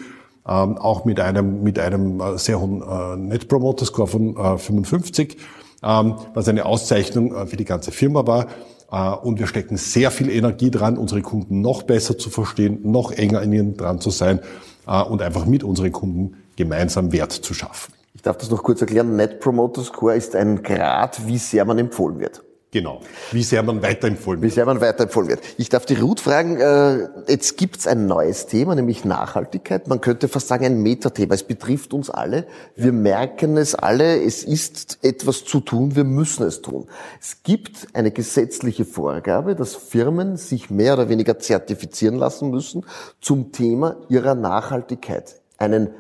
ähm, 0.49 0.79
auch 0.79 1.05
mit 1.05 1.21
einem, 1.21 1.63
mit 1.63 1.79
einem 1.79 2.23
sehr 2.37 2.59
hohen 2.59 3.29
Net 3.29 3.49
Promoter 3.49 3.85
Score 3.85 4.09
von 4.09 4.59
55, 4.59 5.37
ähm, 5.83 6.15
was 6.33 6.49
eine 6.49 6.65
Auszeichnung 6.65 7.47
für 7.47 7.59
die 7.59 7.67
ganze 7.67 7.93
Firma 7.93 8.27
war. 8.27 8.47
Und 8.91 9.39
wir 9.39 9.47
stecken 9.47 9.77
sehr 9.77 10.11
viel 10.11 10.31
Energie 10.31 10.71
dran, 10.71 10.99
unsere 10.99 11.23
Kunden 11.23 11.61
noch 11.61 11.83
besser 11.83 12.19
zu 12.19 12.29
verstehen, 12.29 12.81
noch 12.83 13.13
enger 13.13 13.43
in 13.43 13.53
ihnen 13.53 13.77
dran 13.77 14.01
zu 14.01 14.11
sein 14.11 14.41
und 14.85 15.23
einfach 15.23 15.47
mit 15.47 15.63
unseren 15.63 15.93
Kunden 15.93 16.37
gemeinsam 16.57 17.13
Wert 17.13 17.33
zu 17.33 17.55
schaffen. 17.55 17.95
Ich 18.15 18.23
darf 18.23 18.37
das 18.39 18.51
noch 18.51 18.63
kurz 18.63 18.81
erklären. 18.81 19.15
Net 19.15 19.39
Promoter 19.41 19.83
Score 19.83 20.17
ist 20.17 20.35
ein 20.35 20.63
Grad, 20.63 21.27
wie 21.27 21.39
sehr 21.39 21.65
man 21.65 21.79
empfohlen 21.79 22.19
wird. 22.19 22.43
Genau. 22.73 23.01
Wie 23.33 23.43
sehr 23.43 23.65
man 23.65 23.83
weiterempfohlen 23.83 24.41
wird. 24.41 24.53
Wie 24.53 24.55
sehr 24.55 24.65
man 24.65 24.81
weiterempfohlen 24.81 25.29
wird. 25.29 25.41
Ich 25.57 25.71
darf 25.71 25.87
die 25.87 25.95
Ruth 25.95 26.21
fragen, 26.21 26.61
äh, 26.61 27.09
jetzt 27.27 27.57
gibt's 27.57 27.89
ein 27.89 28.07
neues 28.07 28.47
Thema, 28.47 28.77
nämlich 28.77 29.05
Nachhaltigkeit. 29.05 29.89
Man 29.89 30.01
könnte 30.01 30.29
fast 30.29 30.47
sagen 30.47 30.65
ein 30.65 30.81
Metathema. 30.81 31.35
Es 31.35 31.43
betrifft 31.43 31.93
uns 31.93 32.11
alle. 32.11 32.47
Wir 32.77 32.93
merken 32.93 33.57
es 33.57 33.75
alle. 33.75 34.23
Es 34.23 34.45
ist 34.45 35.01
etwas 35.03 35.45
zu 35.45 35.59
tun. 35.61 35.97
Wir 35.97 36.05
müssen 36.05 36.47
es 36.47 36.63
tun. 36.63 36.87
Es 37.21 37.43
gibt 37.43 37.89
eine 37.93 38.13
gesetzliche 38.13 38.85
Vorgabe, 38.85 39.57
dass 39.57 39.75
Firmen 39.75 40.37
sich 40.37 40.71
mehr 40.71 40.95
oder 40.95 41.09
weniger 41.09 41.41
zertifizieren 41.41 42.15
lassen 42.15 42.51
müssen 42.51 42.87
zum 43.21 43.51
Thema 43.51 43.97
ihrer 44.09 44.37
Nachhaltigkeit. 44.37 45.41
Einen, 45.59 45.91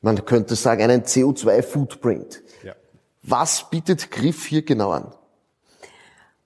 man 0.00 0.24
könnte 0.24 0.56
sagen, 0.56 0.82
einen 0.82 1.02
CO2-Footprint. 1.02 2.42
Ja. 2.64 2.72
Was 3.22 3.70
bietet 3.70 4.10
Griff 4.10 4.46
hier 4.46 4.62
genau 4.62 4.90
an? 4.90 5.14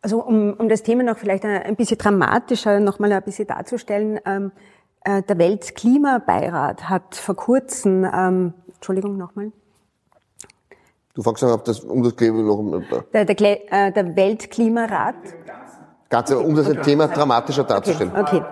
Also 0.05 0.23
um, 0.23 0.53
um 0.53 0.69
das 0.69 0.83
Thema 0.83 1.03
noch 1.03 1.17
vielleicht 1.17 1.47
ein 1.47 1.77
bisschen 1.77 1.97
dramatischer 1.97 2.79
noch 2.79 2.99
mal 2.99 3.11
ein 3.11 3.23
bisschen 3.23 3.47
darzustellen, 3.47 4.21
ähm, 4.27 4.53
äh, 5.03 5.23
der 5.23 5.39
Weltklimabeirat 5.39 6.91
hat 6.91 7.15
vor 7.15 7.35
kurzem, 7.35 8.05
ähm, 8.05 8.53
Entschuldigung 8.75 9.17
nochmal. 9.17 9.51
Du 11.15 11.23
fragst 11.23 11.43
noch, 11.43 11.55
ob 11.55 11.65
das 11.65 11.81
um 11.81 12.03
das 12.03 12.15
Klima 12.17 12.43
noch... 12.43 12.83
Der, 13.15 13.25
der, 13.25 13.73
äh, 13.73 13.93
der 13.93 14.15
Weltklimarat. 14.15 15.15
Ganze, 16.11 16.39
um 16.39 16.55
das 16.55 16.69
okay. 16.69 16.83
Thema 16.83 17.09
dramatischer 17.09 17.65
darzustellen. 17.65 18.13
Okay. 18.15 18.43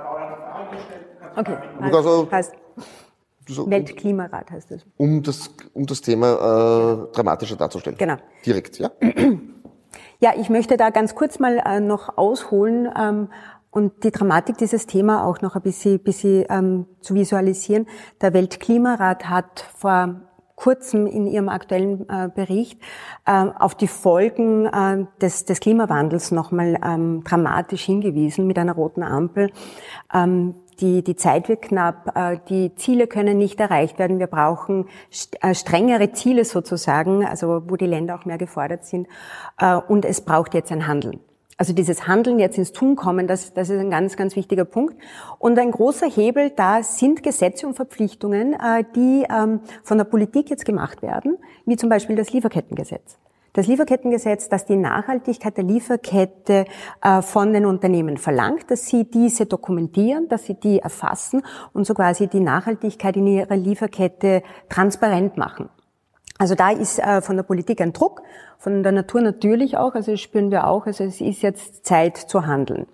Okay. 1.37 1.57
okay. 1.81 1.95
Also, 1.95 2.29
heißt, 2.33 2.55
so, 3.47 3.71
Weltklimarat 3.71 4.51
heißt 4.51 4.71
das. 4.71 4.87
Um 4.97 5.23
das, 5.23 5.51
um 5.75 5.85
das 5.85 6.01
Thema 6.01 6.33
äh, 6.33 7.13
dramatischer 7.13 7.57
darzustellen. 7.57 7.99
Genau. 7.99 8.17
Direkt, 8.47 8.79
ja? 8.79 8.91
Ja, 10.23 10.35
ich 10.37 10.51
möchte 10.51 10.77
da 10.77 10.91
ganz 10.91 11.17
kurz 11.17 11.41
mal 11.41 11.61
äh, 11.67 11.81
noch 11.81 12.17
ausholen 12.17 12.89
ähm, 12.97 13.29
und 13.73 14.05
die 14.05 14.13
Dramatik 14.13 14.57
dieses 14.57 14.87
Thema 14.87 15.25
auch 15.25 15.41
noch 15.41 15.57
ein 15.57 15.63
bisschen, 15.63 15.99
bisschen 15.99 16.45
ähm, 16.49 16.87
zu 17.01 17.17
visualisieren. 17.17 17.89
Der 18.21 18.33
Weltklimarat 18.33 19.29
hat 19.29 19.67
vor 19.77 20.21
kurzem 20.55 21.09
in 21.09 21.27
Ihrem 21.27 21.49
aktuellen 21.49 22.09
äh, 22.09 22.29
Bericht 22.33 22.81
äh, 23.27 23.47
auf 23.59 23.75
die 23.75 23.89
Folgen 23.89 24.67
äh, 24.67 25.07
des, 25.21 25.45
des 25.45 25.59
Klimawandels 25.59 26.31
nochmal 26.31 26.79
ähm, 26.85 27.25
dramatisch 27.25 27.83
hingewiesen 27.83 28.47
mit 28.47 28.61
einer 28.61 28.75
roten 28.75 29.03
Ampel. 29.03 29.51
Ähm, 30.15 30.55
die, 30.83 31.03
die 31.03 31.17
Zeit 31.17 31.49
wird 31.49 31.63
knapp, 31.63 32.17
äh, 32.17 32.39
die 32.49 32.75
Ziele 32.75 33.07
können 33.07 33.39
nicht 33.39 33.61
erreicht 33.61 33.99
werden. 33.99 34.19
Wir 34.19 34.27
brauchen 34.27 34.89
äh, 35.41 35.55
strengere 35.55 36.13
Ziele 36.13 36.45
sozusagen, 36.45 37.25
also 37.25 37.63
wo 37.69 37.77
die 37.77 37.87
Länder 37.87 38.17
auch 38.17 38.25
mehr 38.25 38.39
gefordert 38.39 38.85
sind. 38.85 39.07
Äh, 39.59 39.77
und 39.77 40.05
es 40.05 40.21
braucht 40.21 40.55
jetzt 40.55 40.73
ein 40.73 40.87
Handeln. 40.87 41.21
Also 41.57 41.73
dieses 41.73 42.09
Handeln 42.09 42.41
jetzt 42.41 42.59
ins 42.59 42.73
Tun 42.73 42.97
kommen, 42.97 43.29
das, 43.29 43.55
das 43.55 43.71
ist 43.71 43.79
ein 43.79 43.91
ganz, 43.91 44.17
ganz 44.17 44.35
wichtiger 44.35 44.65
Punkt. 44.65 44.97
Und 45.39 45.59
ein 45.59 45.71
großer 45.71 46.11
Hebel 46.11 46.51
da 46.51 46.83
sind 46.83 47.23
Gesetze 47.23 47.69
und 47.69 47.75
Verpflichtungen, 47.75 48.57
die 48.97 49.25
ähm, 49.31 49.61
von 49.85 49.99
der 49.99 50.05
Politik 50.05 50.51
jetzt 50.51 50.65
gemacht 50.65 51.03
werden, 51.03 51.37
wie 51.65 51.77
zum 51.77 51.89
Beispiel 51.89 52.17
das 52.17 52.33
Lieferkettengesetz. 52.33 53.17
Das 53.55 53.67
Lieferkettengesetz, 53.67 54.49
das 54.49 54.65
die 54.65 54.77
Nachhaltigkeit 54.77 55.59
der 55.59 55.65
Lieferkette 55.65 56.65
äh, 57.03 57.21
von 57.21 57.53
den 57.53 57.67
Unternehmen 57.67 58.17
verlangt, 58.17 58.71
dass 58.71 58.87
sie 58.87 59.05
diese 59.05 59.45
dokumentieren, 59.45 60.27
dass 60.29 60.47
sie 60.47 60.55
die 60.55 60.79
erfassen 60.79 61.43
und 61.75 61.87
so 61.87 61.93
quasi 61.93 62.29
die 62.29 62.41
Nachhaltigkeit 62.41 63.15
in 63.19 63.27
ihrer 63.27 63.57
Lieferkette 63.57 64.43
transparent 64.71 65.37
machen. 65.37 65.69
Also 66.39 66.55
da 66.55 66.71
ist 66.71 66.99
äh, 66.99 67.21
von 67.21 67.37
der 67.37 67.43
Politik 67.43 67.83
ein 67.83 67.93
Druck, 67.93 68.23
von 68.57 68.83
der 68.83 68.93
Natur 68.93 69.21
natürlich 69.21 69.77
auch, 69.77 69.95
also 69.95 70.13
das 70.13 70.21
spüren 70.21 70.51
wir 70.51 70.67
auch, 70.67 70.87
also 70.87 71.05
es 71.05 71.21
ist 71.21 71.43
jetzt 71.43 71.85
Zeit 71.85 72.17
zu 72.17 72.47
handeln. 72.47 72.87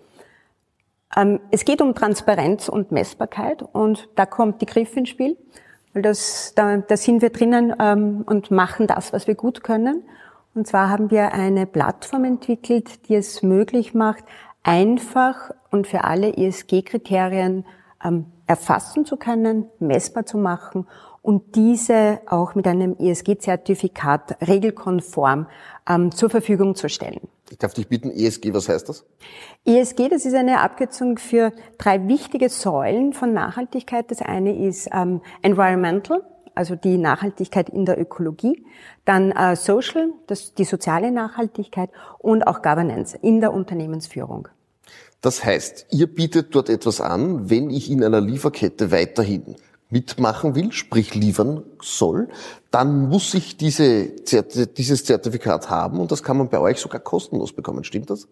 Ähm, 1.17 1.39
es 1.53 1.65
geht 1.65 1.81
um 1.81 1.95
Transparenz 1.95 2.69
und 2.69 2.91
Messbarkeit 2.91 3.63
und 3.63 4.09
da 4.17 4.27
kommt 4.27 4.61
die 4.61 4.67
Griff 4.67 4.97
ins 4.97 5.11
Spiel, 5.11 5.37
weil 5.95 6.03
das, 6.03 6.53
da, 6.57 6.79
da 6.79 6.97
sind 6.97 7.23
wir 7.23 7.31
drinnen 7.31 7.73
ähm, 7.79 8.25
und 8.27 8.51
machen 8.51 8.89
das, 8.89 9.13
was 9.13 9.29
wir 9.29 9.37
gut 9.37 9.63
können. 9.63 10.03
Und 10.59 10.67
zwar 10.67 10.91
haben 10.91 11.13
wir 11.13 11.35
eine 11.35 11.67
Plattform 11.67 12.25
entwickelt, 12.25 13.09
die 13.09 13.15
es 13.15 13.45
möglich 13.45 13.95
macht, 13.95 14.25
einfach 14.65 15.53
und 15.71 15.87
für 15.87 16.03
alle 16.03 16.37
ESG-Kriterien 16.37 17.65
ähm, 18.05 18.27
erfassen 18.49 19.07
zu 19.07 19.17
können, 19.17 19.67
messbar 19.79 20.27
zu 20.27 20.37
machen 20.37 20.89
und 21.23 21.55
diese 21.55 22.19
auch 22.27 22.57
mit 22.57 22.67
einem 22.67 22.97
ESG-Zertifikat 22.99 24.49
regelkonform 24.49 25.47
ähm, 25.89 26.11
zur 26.11 26.29
Verfügung 26.29 26.75
zu 26.75 26.89
stellen. 26.89 27.21
Ich 27.51 27.59
darf 27.59 27.75
dich 27.75 27.87
bitten, 27.87 28.11
ESG, 28.11 28.53
was 28.53 28.69
heißt 28.69 28.89
das? 28.89 29.07
ESG, 29.65 30.09
das 30.09 30.27
ist 30.27 30.35
eine 30.35 30.61
Abkürzung 30.61 31.19
für 31.19 31.53
drei 31.79 32.09
wichtige 32.09 32.49
Säulen 32.49 33.13
von 33.13 33.33
Nachhaltigkeit. 33.33 34.11
Das 34.11 34.23
eine 34.23 34.59
ist 34.67 34.89
ähm, 34.93 35.21
Environmental, 35.41 36.25
also 36.59 36.75
die 36.75 36.99
Nachhaltigkeit 36.99 37.71
in 37.71 37.87
der 37.87 38.01
Ökologie, 38.01 38.65
dann 39.05 39.31
äh, 39.31 39.55
Social, 39.55 40.11
das, 40.27 40.55
die 40.55 40.65
soziale 40.65 41.13
Nachhaltigkeit 41.13 41.89
und 42.19 42.47
auch 42.47 42.63
Governance 42.63 43.17
in 43.23 43.41
der 43.41 43.53
Unternehmensführung. 43.55 44.49
Das 45.21 45.45
heißt, 45.45 45.87
ihr 45.91 46.09
bietet 46.09 46.55
dort 46.55 46.69
etwas 46.69 47.01
an, 47.01 47.49
wenn 47.49 47.71
ich 47.71 47.91
in 47.91 48.03
einer 48.03 48.21
Lieferkette 48.21 48.91
weiterhin 48.91 49.55
mitmachen 49.89 50.57
will, 50.57 50.73
sprich 50.73 51.15
liefern 51.15 51.63
soll, 51.81 52.29
dann 52.73 53.09
muss 53.09 53.35
ich 53.35 53.57
diese, 53.57 54.09
dieses 54.09 55.05
Zertifikat 55.05 55.71
haben 55.71 56.01
und 56.01 56.11
das 56.11 56.25
kann 56.25 56.37
man 56.37 56.49
bei 56.49 56.59
euch 56.59 56.79
sogar 56.79 57.01
kostenlos 57.01 57.53
bekommen. 57.53 57.85
Stimmt 57.85 58.11
das? 58.11 58.27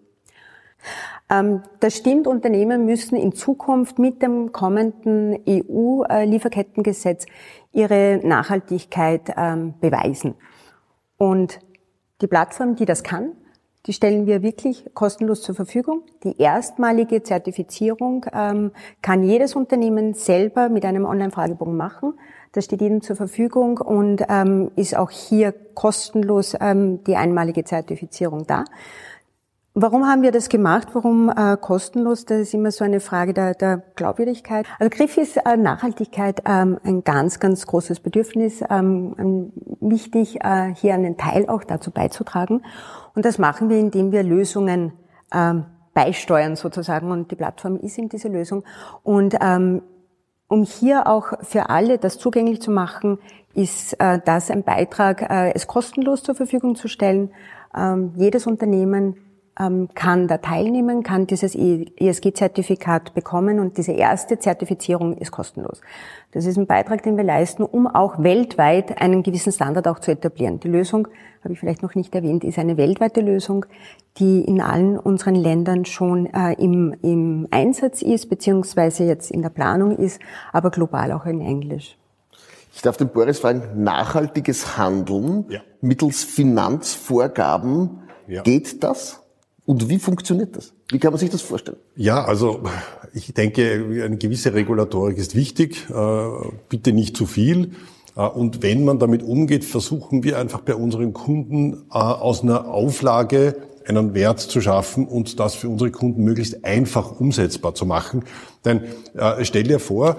Ähm, 1.28 1.62
das 1.80 1.96
stimmt, 1.96 2.26
Unternehmen 2.26 2.84
müssen 2.84 3.16
in 3.16 3.32
Zukunft 3.32 3.98
mit 3.98 4.22
dem 4.22 4.52
kommenden 4.52 5.38
EU-Lieferkettengesetz 5.48 7.26
ihre 7.72 8.20
Nachhaltigkeit 8.22 9.34
ähm, 9.36 9.74
beweisen. 9.80 10.34
Und 11.18 11.58
die 12.20 12.26
Plattform, 12.26 12.76
die 12.76 12.84
das 12.84 13.02
kann, 13.02 13.32
die 13.86 13.92
stellen 13.92 14.26
wir 14.26 14.42
wirklich 14.42 14.84
kostenlos 14.94 15.42
zur 15.42 15.54
Verfügung. 15.54 16.02
Die 16.24 16.40
erstmalige 16.40 17.22
Zertifizierung 17.22 18.26
ähm, 18.32 18.72
kann 19.00 19.22
jedes 19.22 19.54
Unternehmen 19.54 20.14
selber 20.14 20.68
mit 20.68 20.84
einem 20.84 21.04
Online-Fragebogen 21.04 21.76
machen. 21.76 22.14
Das 22.50 22.64
steht 22.64 22.82
Ihnen 22.82 23.02
zur 23.02 23.16
Verfügung 23.16 23.78
und 23.78 24.22
ist 24.76 24.96
auch 24.96 25.10
hier 25.10 25.52
kostenlos 25.74 26.56
die 27.06 27.16
einmalige 27.16 27.64
Zertifizierung 27.64 28.46
da. 28.46 28.64
Warum 29.78 30.06
haben 30.06 30.22
wir 30.22 30.32
das 30.32 30.48
gemacht? 30.48 30.88
Warum 30.94 31.28
äh, 31.28 31.58
kostenlos? 31.58 32.24
Das 32.24 32.40
ist 32.40 32.54
immer 32.54 32.70
so 32.70 32.82
eine 32.82 32.98
Frage 32.98 33.34
der, 33.34 33.52
der 33.52 33.82
Glaubwürdigkeit. 33.94 34.64
Also 34.78 34.88
Griff 34.88 35.18
ist 35.18 35.36
äh, 35.36 35.54
Nachhaltigkeit 35.58 36.40
ähm, 36.46 36.80
ein 36.82 37.04
ganz, 37.04 37.40
ganz 37.40 37.66
großes 37.66 38.00
Bedürfnis, 38.00 38.64
ähm, 38.70 39.52
wichtig, 39.80 40.42
äh, 40.42 40.74
hier 40.74 40.94
einen 40.94 41.18
Teil 41.18 41.46
auch 41.50 41.62
dazu 41.62 41.90
beizutragen. 41.90 42.62
Und 43.14 43.26
das 43.26 43.36
machen 43.36 43.68
wir, 43.68 43.76
indem 43.76 44.12
wir 44.12 44.22
Lösungen 44.22 44.92
ähm, 45.30 45.66
beisteuern 45.92 46.56
sozusagen. 46.56 47.10
Und 47.10 47.30
die 47.30 47.36
Plattform 47.36 47.76
ist 47.76 47.98
eben 47.98 48.08
diese 48.08 48.28
Lösung. 48.28 48.64
Und 49.02 49.36
ähm, 49.42 49.82
um 50.48 50.62
hier 50.62 51.06
auch 51.06 51.34
für 51.42 51.68
alle 51.68 51.98
das 51.98 52.16
zugänglich 52.16 52.62
zu 52.62 52.70
machen, 52.70 53.18
ist 53.52 53.92
äh, 54.00 54.20
das 54.24 54.50
ein 54.50 54.62
Beitrag, 54.62 55.20
äh, 55.20 55.52
es 55.54 55.66
kostenlos 55.66 56.22
zur 56.22 56.34
Verfügung 56.34 56.76
zu 56.76 56.88
stellen. 56.88 57.30
Ähm, 57.76 58.14
jedes 58.16 58.46
Unternehmen 58.46 59.16
kann 59.94 60.28
da 60.28 60.36
teilnehmen, 60.36 61.02
kann 61.02 61.26
dieses 61.26 61.54
ESG-Zertifikat 61.54 63.14
bekommen 63.14 63.58
und 63.58 63.78
diese 63.78 63.92
erste 63.92 64.38
Zertifizierung 64.38 65.16
ist 65.16 65.30
kostenlos. 65.30 65.80
Das 66.32 66.44
ist 66.44 66.58
ein 66.58 66.66
Beitrag, 66.66 67.02
den 67.02 67.16
wir 67.16 67.24
leisten, 67.24 67.62
um 67.62 67.86
auch 67.86 68.22
weltweit 68.22 69.00
einen 69.00 69.22
gewissen 69.22 69.52
Standard 69.52 69.88
auch 69.88 69.98
zu 69.98 70.10
etablieren. 70.10 70.60
Die 70.60 70.68
Lösung, 70.68 71.08
habe 71.42 71.54
ich 71.54 71.60
vielleicht 71.60 71.82
noch 71.82 71.94
nicht 71.94 72.14
erwähnt, 72.14 72.44
ist 72.44 72.58
eine 72.58 72.76
weltweite 72.76 73.22
Lösung, 73.22 73.64
die 74.18 74.42
in 74.42 74.60
allen 74.60 74.98
unseren 74.98 75.34
Ländern 75.34 75.86
schon 75.86 76.26
äh, 76.26 76.52
im, 76.54 76.94
im 77.00 77.48
Einsatz 77.50 78.02
ist, 78.02 78.28
beziehungsweise 78.28 79.04
jetzt 79.04 79.30
in 79.30 79.40
der 79.40 79.48
Planung 79.48 79.96
ist, 79.96 80.20
aber 80.52 80.70
global 80.70 81.12
auch 81.12 81.24
in 81.24 81.40
Englisch. 81.40 81.96
Ich 82.74 82.82
darf 82.82 82.98
den 82.98 83.08
Boris 83.08 83.38
fragen, 83.38 83.82
nachhaltiges 83.82 84.76
Handeln 84.76 85.46
ja. 85.48 85.60
mittels 85.80 86.24
Finanzvorgaben, 86.24 88.00
ja. 88.28 88.42
geht 88.42 88.84
das? 88.84 89.22
Und 89.66 89.88
wie 89.88 89.98
funktioniert 89.98 90.56
das? 90.56 90.72
Wie 90.90 91.00
kann 91.00 91.12
man 91.12 91.18
sich 91.18 91.28
das 91.28 91.42
vorstellen? 91.42 91.78
Ja, 91.96 92.24
also 92.24 92.62
ich 93.12 93.34
denke, 93.34 93.84
eine 94.04 94.16
gewisse 94.16 94.54
Regulatorik 94.54 95.18
ist 95.18 95.34
wichtig, 95.34 95.90
äh, 95.90 96.28
bitte 96.68 96.92
nicht 96.92 97.16
zu 97.16 97.26
viel. 97.26 97.72
Äh, 98.16 98.20
und 98.20 98.62
wenn 98.62 98.84
man 98.84 99.00
damit 99.00 99.24
umgeht, 99.24 99.64
versuchen 99.64 100.22
wir 100.22 100.38
einfach 100.38 100.60
bei 100.60 100.76
unseren 100.76 101.12
Kunden 101.12 101.82
äh, 101.90 101.98
aus 101.98 102.44
einer 102.44 102.68
Auflage 102.68 103.56
einen 103.84 104.14
Wert 104.14 104.38
zu 104.38 104.60
schaffen 104.60 105.06
und 105.06 105.40
das 105.40 105.56
für 105.56 105.68
unsere 105.68 105.90
Kunden 105.90 106.22
möglichst 106.22 106.64
einfach 106.64 107.20
umsetzbar 107.20 107.72
zu 107.76 107.86
machen. 107.86 108.24
Denn 108.64 108.80
stell 109.42 109.62
dir 109.62 109.78
vor, 109.78 110.16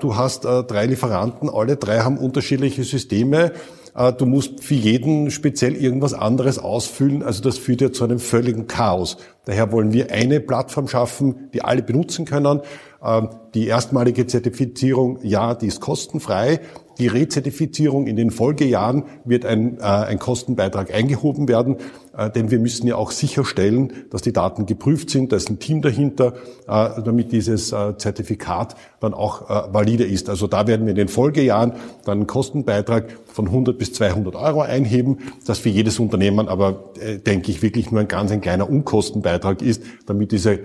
du 0.00 0.16
hast 0.16 0.44
drei 0.44 0.86
Lieferanten, 0.86 1.50
alle 1.50 1.76
drei 1.76 1.98
haben 1.98 2.16
unterschiedliche 2.16 2.82
Systeme 2.82 3.52
du 3.94 4.26
musst 4.26 4.64
für 4.64 4.74
jeden 4.74 5.30
speziell 5.30 5.76
irgendwas 5.76 6.14
anderes 6.14 6.58
ausfüllen. 6.58 7.22
Also 7.22 7.42
das 7.42 7.58
führt 7.58 7.80
ja 7.80 7.92
zu 7.92 8.04
einem 8.04 8.18
völligen 8.18 8.66
Chaos. 8.66 9.18
Daher 9.44 9.70
wollen 9.70 9.92
wir 9.92 10.10
eine 10.10 10.40
Plattform 10.40 10.88
schaffen, 10.88 11.50
die 11.52 11.62
alle 11.62 11.82
benutzen 11.82 12.24
können. 12.24 12.60
Ähm, 13.04 13.28
die 13.54 13.66
erstmalige 13.66 14.26
Zertifizierung, 14.26 15.18
ja, 15.22 15.54
die 15.54 15.66
ist 15.66 15.80
kostenfrei. 15.80 16.60
Die 16.98 17.08
Rezertifizierung 17.08 18.06
in 18.06 18.16
den 18.16 18.30
Folgejahren 18.30 19.04
wird 19.24 19.44
ein, 19.44 19.78
äh, 19.78 19.82
ein 19.82 20.18
Kostenbeitrag 20.18 20.94
eingehoben 20.94 21.48
werden, 21.48 21.76
äh, 22.16 22.30
denn 22.30 22.50
wir 22.50 22.58
müssen 22.58 22.86
ja 22.86 22.96
auch 22.96 23.10
sicherstellen, 23.10 23.92
dass 24.10 24.22
die 24.22 24.32
Daten 24.32 24.66
geprüft 24.66 25.10
sind, 25.10 25.32
da 25.32 25.36
ist 25.36 25.50
ein 25.50 25.58
Team 25.58 25.82
dahinter, 25.82 26.34
äh, 26.68 27.02
damit 27.02 27.32
dieses 27.32 27.72
äh, 27.72 27.96
Zertifikat 27.98 28.76
dann 29.00 29.14
auch 29.14 29.50
äh, 29.50 29.74
valide 29.74 30.04
ist. 30.04 30.28
Also 30.28 30.46
da 30.46 30.66
werden 30.66 30.86
wir 30.86 30.90
in 30.90 30.96
den 30.96 31.08
Folgejahren 31.08 31.72
dann 32.04 32.18
einen 32.18 32.26
Kostenbeitrag 32.26 33.06
von 33.26 33.46
100 33.46 33.76
bis 33.76 33.92
200 33.92 34.36
Euro 34.36 34.60
einheben, 34.60 35.18
das 35.46 35.58
für 35.58 35.70
jedes 35.70 35.98
Unternehmen 35.98 36.48
aber, 36.48 36.92
äh, 37.00 37.18
denke 37.18 37.50
ich, 37.50 37.62
wirklich 37.62 37.90
nur 37.90 38.00
ein 38.00 38.08
ganz 38.08 38.30
ein 38.30 38.40
kleiner 38.40 38.68
Unkostenbeitrag 38.68 39.62
ist, 39.62 39.82
damit 40.06 40.32
diese 40.32 40.60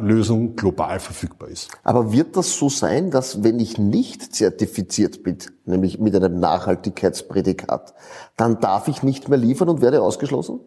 Lösung 0.00 0.54
global 0.54 1.00
verfügbar 1.00 1.48
ist. 1.48 1.70
Aber 1.82 2.12
wird 2.12 2.36
das 2.36 2.56
so 2.56 2.68
sein, 2.68 3.10
dass 3.10 3.42
wenn 3.42 3.58
ich 3.58 3.78
nicht 3.78 4.34
zertifiziert 4.34 5.24
bin, 5.24 5.38
nämlich 5.64 5.98
mit 5.98 6.14
einem 6.14 6.38
Nachhaltigkeitsprädikat, 6.38 7.94
dann 8.36 8.60
darf 8.60 8.86
ich 8.86 9.02
nicht 9.02 9.28
mehr 9.28 9.38
liefern 9.38 9.68
und 9.68 9.80
werde 9.80 10.02
ausgeschlossen? 10.02 10.60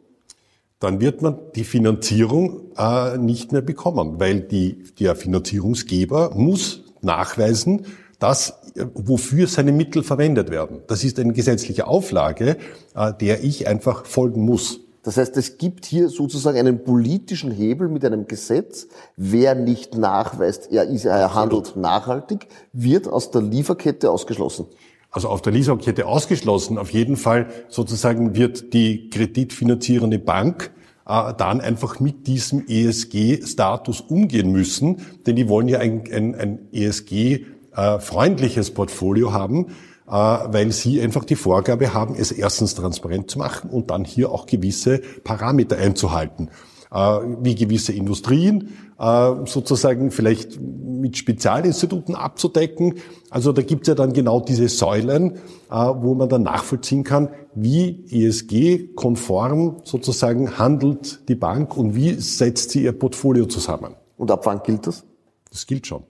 Dann 0.79 0.99
wird 1.01 1.21
man 1.21 1.37
die 1.55 1.63
Finanzierung 1.63 2.71
äh, 2.77 3.17
nicht 3.17 3.51
mehr 3.51 3.61
bekommen, 3.61 4.19
weil 4.19 4.41
die, 4.41 4.83
der 4.99 5.15
Finanzierungsgeber 5.15 6.31
muss 6.35 6.83
nachweisen, 7.01 7.85
dass 8.19 8.49
äh, 8.75 8.85
wofür 8.93 9.47
seine 9.47 9.71
Mittel 9.71 10.03
verwendet 10.03 10.51
werden. 10.51 10.79
Das 10.87 11.03
ist 11.03 11.19
eine 11.19 11.33
gesetzliche 11.33 11.87
Auflage, 11.87 12.57
äh, 12.95 13.13
der 13.19 13.43
ich 13.43 13.67
einfach 13.67 14.05
folgen 14.05 14.41
muss. 14.41 14.81
Das 15.03 15.17
heißt, 15.17 15.37
es 15.37 15.57
gibt 15.57 15.85
hier 15.85 16.09
sozusagen 16.09 16.57
einen 16.57 16.83
politischen 16.83 17.51
Hebel 17.51 17.87
mit 17.87 18.03
einem 18.03 18.27
Gesetz. 18.27 18.87
Wer 19.15 19.55
nicht 19.55 19.97
nachweist, 19.97 20.71
er, 20.71 20.85
ist, 20.85 21.05
er 21.05 21.33
handelt 21.33 21.77
nachhaltig, 21.77 22.47
wird 22.73 23.07
aus 23.07 23.31
der 23.31 23.41
Lieferkette 23.41 24.11
ausgeschlossen. 24.11 24.65
Also 25.11 25.29
auf 25.29 25.41
der 25.41 25.53
Lieferkette 25.53 26.05
ausgeschlossen. 26.05 26.77
Auf 26.77 26.91
jeden 26.91 27.15
Fall 27.15 27.47
sozusagen 27.69 28.35
wird 28.35 28.73
die 28.73 29.09
kreditfinanzierende 29.09 30.19
Bank 30.19 30.71
äh, 31.07 31.33
dann 31.35 31.61
einfach 31.61 31.99
mit 31.99 32.27
diesem 32.27 32.67
ESG-Status 32.67 34.01
umgehen 34.01 34.51
müssen, 34.51 35.01
denn 35.25 35.35
die 35.35 35.49
wollen 35.49 35.67
ja 35.67 35.79
ein, 35.79 36.03
ein, 36.13 36.35
ein 36.35 36.59
ESG-freundliches 36.71 38.69
Portfolio 38.71 39.33
haben. 39.33 39.71
Äh, 40.09 40.13
weil 40.13 40.71
sie 40.71 40.99
einfach 41.01 41.23
die 41.23 41.35
Vorgabe 41.35 41.93
haben, 41.93 42.15
es 42.15 42.31
erstens 42.31 42.73
transparent 42.73 43.29
zu 43.29 43.37
machen 43.37 43.69
und 43.69 43.91
dann 43.91 44.05
hier 44.05 44.31
auch 44.31 44.47
gewisse 44.47 45.01
Parameter 45.23 45.77
einzuhalten 45.77 46.49
äh, 46.91 47.19
wie 47.41 47.53
gewisse 47.53 47.93
Industrien 47.93 48.73
äh, 48.97 49.31
sozusagen 49.45 50.09
vielleicht 50.09 50.59
mit 50.59 51.15
Spezialinstituten 51.15 52.15
abzudecken. 52.15 52.95
Also 53.29 53.51
da 53.51 53.61
gibt's 53.61 53.87
ja 53.87 53.93
dann 53.93 54.11
genau 54.11 54.39
diese 54.39 54.67
Säulen, 54.67 55.37
wo 55.69 56.15
man 56.15 56.27
dann 56.27 56.43
nachvollziehen 56.43 57.03
kann, 57.03 57.29
wie 57.53 58.03
ESG-konform 58.09 59.77
sozusagen 59.83 60.57
handelt 60.57 61.29
die 61.29 61.35
Bank 61.35 61.77
und 61.77 61.95
wie 61.95 62.15
setzt 62.15 62.71
sie 62.71 62.83
ihr 62.83 62.91
Portfolio 62.91 63.45
zusammen. 63.45 63.95
Und 64.17 64.31
ab 64.31 64.45
wann 64.45 64.61
gilt 64.63 64.87
das? 64.87 65.05
Das 65.51 65.67
gilt 65.67 65.87
schon. 65.87 66.03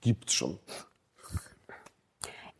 Gibt's 0.00 0.32
schon. 0.32 0.58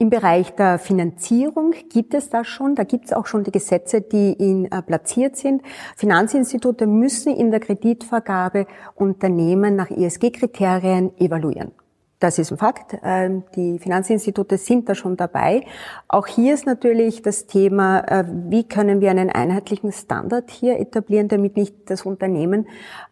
Im 0.02 0.10
Bereich 0.10 0.52
der 0.56 0.80
Finanzierung 0.80 1.74
gibt 1.88 2.12
es 2.12 2.28
das 2.28 2.48
schon. 2.48 2.74
Da 2.74 2.82
gibt 2.82 3.04
es 3.04 3.12
auch 3.12 3.26
schon 3.26 3.44
die 3.44 3.52
Gesetze, 3.52 4.00
die 4.00 4.32
in, 4.32 4.64
äh, 4.64 4.82
platziert 4.82 5.36
sind. 5.36 5.62
Finanzinstitute 5.96 6.88
müssen 6.88 7.32
in 7.32 7.52
der 7.52 7.60
Kreditvergabe 7.60 8.66
Unternehmen 8.96 9.76
nach 9.76 9.92
ESG-Kriterien 9.92 11.16
evaluieren. 11.20 11.70
Das 12.18 12.40
ist 12.40 12.50
ein 12.50 12.58
Fakt. 12.58 12.98
Ähm, 13.04 13.44
die 13.54 13.78
Finanzinstitute 13.78 14.58
sind 14.58 14.88
da 14.88 14.96
schon 14.96 15.16
dabei. 15.16 15.66
Auch 16.08 16.26
hier 16.26 16.54
ist 16.54 16.66
natürlich 16.66 17.22
das 17.22 17.46
Thema, 17.46 18.00
äh, 18.00 18.24
wie 18.26 18.64
können 18.64 19.00
wir 19.00 19.12
einen 19.12 19.30
einheitlichen 19.30 19.92
Standard 19.92 20.50
hier 20.50 20.80
etablieren, 20.80 21.28
damit 21.28 21.56
nicht 21.56 21.88
das 21.88 22.02
Unternehmen 22.02 22.66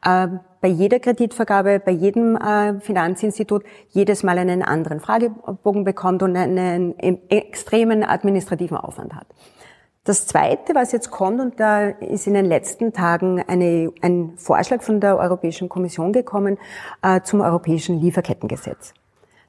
äh, 0.04 0.26
bei 0.60 0.68
jeder 0.68 0.98
Kreditvergabe, 1.00 1.80
bei 1.80 1.92
jedem 1.92 2.36
äh, 2.36 2.80
Finanzinstitut 2.80 3.64
jedes 3.88 4.22
Mal 4.22 4.38
einen 4.38 4.62
anderen 4.62 5.00
Fragebogen 5.00 5.84
bekommt 5.84 6.22
und 6.22 6.36
einen 6.36 6.94
extremen 7.30 8.04
administrativen 8.04 8.76
Aufwand 8.76 9.14
hat. 9.14 9.26
Das 10.04 10.26
Zweite, 10.26 10.74
was 10.74 10.92
jetzt 10.92 11.10
kommt, 11.10 11.40
und 11.40 11.60
da 11.60 11.88
ist 11.88 12.26
in 12.26 12.34
den 12.34 12.46
letzten 12.46 12.92
Tagen 12.92 13.42
eine, 13.46 13.92
ein 14.00 14.32
Vorschlag 14.36 14.82
von 14.82 14.98
der 15.00 15.18
Europäischen 15.18 15.68
Kommission 15.68 16.12
gekommen 16.12 16.58
äh, 17.02 17.20
zum 17.20 17.42
Europäischen 17.42 18.00
Lieferkettengesetz. 18.00 18.94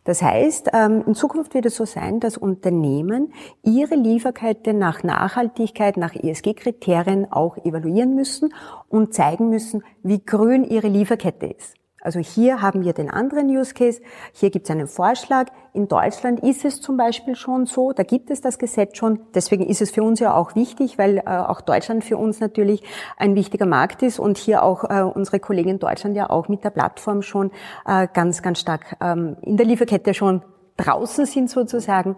Das 0.04 0.22
heißt, 0.22 0.70
ähm, 0.74 1.04
in 1.06 1.14
Zukunft 1.14 1.54
wird 1.54 1.68
es 1.68 1.76
so 1.76 1.86
sein, 1.86 2.20
dass 2.20 2.38
Unternehmen 2.38 3.34
ihre 3.62 3.96
Lieferkette 3.96 4.74
nach 4.74 5.04
Nachhaltigkeit, 5.04 5.98
nach 5.98 6.16
ESG-Kriterien 6.16 7.32
auch 7.32 7.58
evaluieren 7.58 8.16
müssen 8.16 8.54
und 8.90 9.14
zeigen 9.14 9.50
müssen, 9.50 9.84
wie 10.02 10.24
grün 10.24 10.64
ihre 10.64 10.88
Lieferkette 10.88 11.46
ist. 11.48 11.81
Also 12.02 12.20
hier 12.20 12.62
haben 12.62 12.84
wir 12.84 12.94
den 12.94 13.10
anderen 13.10 13.48
Use 13.48 13.74
Case. 13.74 14.02
Hier 14.34 14.50
gibt 14.50 14.66
es 14.66 14.72
einen 14.72 14.88
Vorschlag. 14.88 15.48
In 15.74 15.88
Deutschland 15.88 16.42
ist 16.42 16.66
es 16.66 16.82
zum 16.82 16.98
Beispiel 16.98 17.36
schon 17.36 17.68
so, 17.68 17.94
da 17.94 18.04
gibt 18.04 18.32
es 18.32 18.42
das 18.42 18.58
Gesetz 18.58 18.98
schon. 18.98 19.20
Deswegen 19.36 19.66
ist 19.66 19.82
es 19.82 19.92
für 19.92 20.04
uns 20.04 20.20
ja 20.20 20.34
auch 20.34 20.56
wichtig, 20.56 20.98
weil 20.98 21.20
äh, 21.20 21.24
auch 21.26 21.62
Deutschland 21.62 22.04
für 22.04 22.18
uns 22.18 22.40
natürlich 22.40 22.84
ein 23.18 23.36
wichtiger 23.36 23.68
Markt 23.68 24.02
ist 24.02 24.20
und 24.20 24.38
hier 24.38 24.64
auch 24.64 24.84
äh, 24.84 25.04
unsere 25.04 25.40
Kollegen 25.40 25.70
in 25.70 25.80
Deutschland 25.80 26.16
ja 26.16 26.30
auch 26.30 26.50
mit 26.50 26.64
der 26.64 26.72
Plattform 26.72 27.22
schon 27.22 27.52
äh, 27.86 28.08
ganz, 28.12 28.42
ganz 28.42 28.60
stark 28.60 28.98
ähm, 29.00 29.38
in 29.42 29.58
der 29.58 29.66
Lieferkette 29.66 30.14
schon 30.14 30.42
draußen 30.78 31.26
sind 31.26 31.50
sozusagen. 31.50 32.16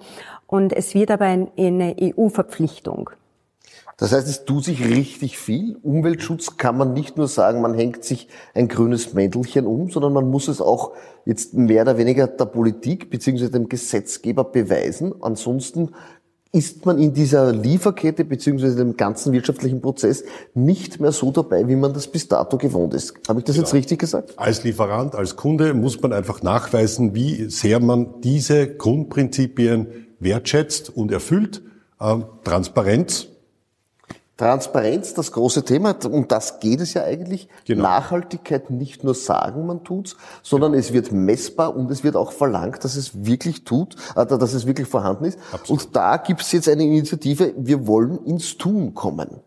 Und 0.47 0.73
es 0.73 0.95
wird 0.95 1.11
aber 1.11 1.25
ein, 1.25 1.51
eine 1.57 1.95
EU-Verpflichtung. 1.99 3.09
Das 4.03 4.11
heißt, 4.11 4.27
es 4.27 4.43
tut 4.43 4.65
sich 4.65 4.85
richtig 4.85 5.37
viel. 5.37 5.77
Umweltschutz 5.81 6.57
kann 6.57 6.77
man 6.77 6.91
nicht 6.91 7.15
nur 7.15 7.29
sagen, 7.29 7.61
man 7.61 7.73
hängt 7.73 8.03
sich 8.03 8.27
ein 8.53 8.67
grünes 8.67 9.13
Mäntelchen 9.13 9.65
um, 9.65 9.89
sondern 9.91 10.11
man 10.11 10.29
muss 10.29 10.49
es 10.49 10.59
auch 10.59 10.91
jetzt 11.23 11.53
mehr 11.53 11.83
oder 11.83 11.97
weniger 11.97 12.27
der 12.27 12.43
Politik 12.43 13.09
bzw. 13.09 13.47
dem 13.47 13.69
Gesetzgeber 13.69 14.43
beweisen. 14.43 15.13
Ansonsten 15.21 15.91
ist 16.51 16.85
man 16.85 16.99
in 16.99 17.13
dieser 17.13 17.53
Lieferkette 17.53 18.25
beziehungsweise 18.25 18.75
dem 18.75 18.97
ganzen 18.97 19.31
wirtschaftlichen 19.31 19.79
Prozess 19.79 20.25
nicht 20.53 20.99
mehr 20.99 21.13
so 21.13 21.31
dabei, 21.31 21.69
wie 21.69 21.77
man 21.77 21.93
das 21.93 22.07
bis 22.07 22.27
dato 22.27 22.57
gewohnt 22.57 22.93
ist. 22.93 23.13
Habe 23.29 23.39
ich 23.39 23.45
das 23.45 23.55
genau. 23.55 23.67
jetzt 23.67 23.73
richtig 23.73 23.99
gesagt? 23.99 24.33
Als 24.35 24.65
Lieferant, 24.65 25.15
als 25.15 25.37
Kunde 25.37 25.73
muss 25.73 26.01
man 26.01 26.11
einfach 26.11 26.43
nachweisen, 26.43 27.15
wie 27.15 27.49
sehr 27.49 27.79
man 27.79 28.19
diese 28.19 28.67
Grundprinzipien 28.67 29.87
wertschätzt 30.19 30.89
und 30.93 31.13
erfüllt. 31.13 31.61
Ähm, 32.01 32.25
Transparenz 32.43 33.29
Transparenz, 34.43 35.13
das 35.13 35.31
große 35.31 35.63
Thema, 35.63 35.95
um 36.03 36.27
das 36.27 36.59
geht 36.59 36.81
es 36.81 36.93
ja 36.93 37.03
eigentlich. 37.05 37.47
Genau. 37.65 37.83
Nachhaltigkeit 37.83 38.69
nicht 38.71 39.01
nur 39.05 39.15
sagen, 39.15 39.65
man 39.65 39.85
tut's, 39.85 40.17
sondern 40.41 40.73
genau. 40.73 40.81
es 40.81 40.91
wird 40.91 41.13
messbar 41.13 41.73
und 41.73 41.89
es 41.89 42.03
wird 42.03 42.17
auch 42.17 42.33
verlangt, 42.33 42.83
dass 42.83 42.97
es 42.97 43.25
wirklich 43.25 43.63
tut, 43.63 43.95
äh, 44.17 44.25
dass 44.25 44.53
es 44.53 44.67
wirklich 44.67 44.89
vorhanden 44.89 45.23
ist. 45.23 45.39
Absolut. 45.53 45.85
Und 45.85 45.95
da 45.95 46.17
gibt 46.17 46.41
es 46.41 46.51
jetzt 46.51 46.67
eine 46.67 46.83
Initiative, 46.83 47.53
wir 47.55 47.87
wollen 47.87 48.25
ins 48.25 48.57
Tun 48.57 48.93
kommen. 48.93 49.39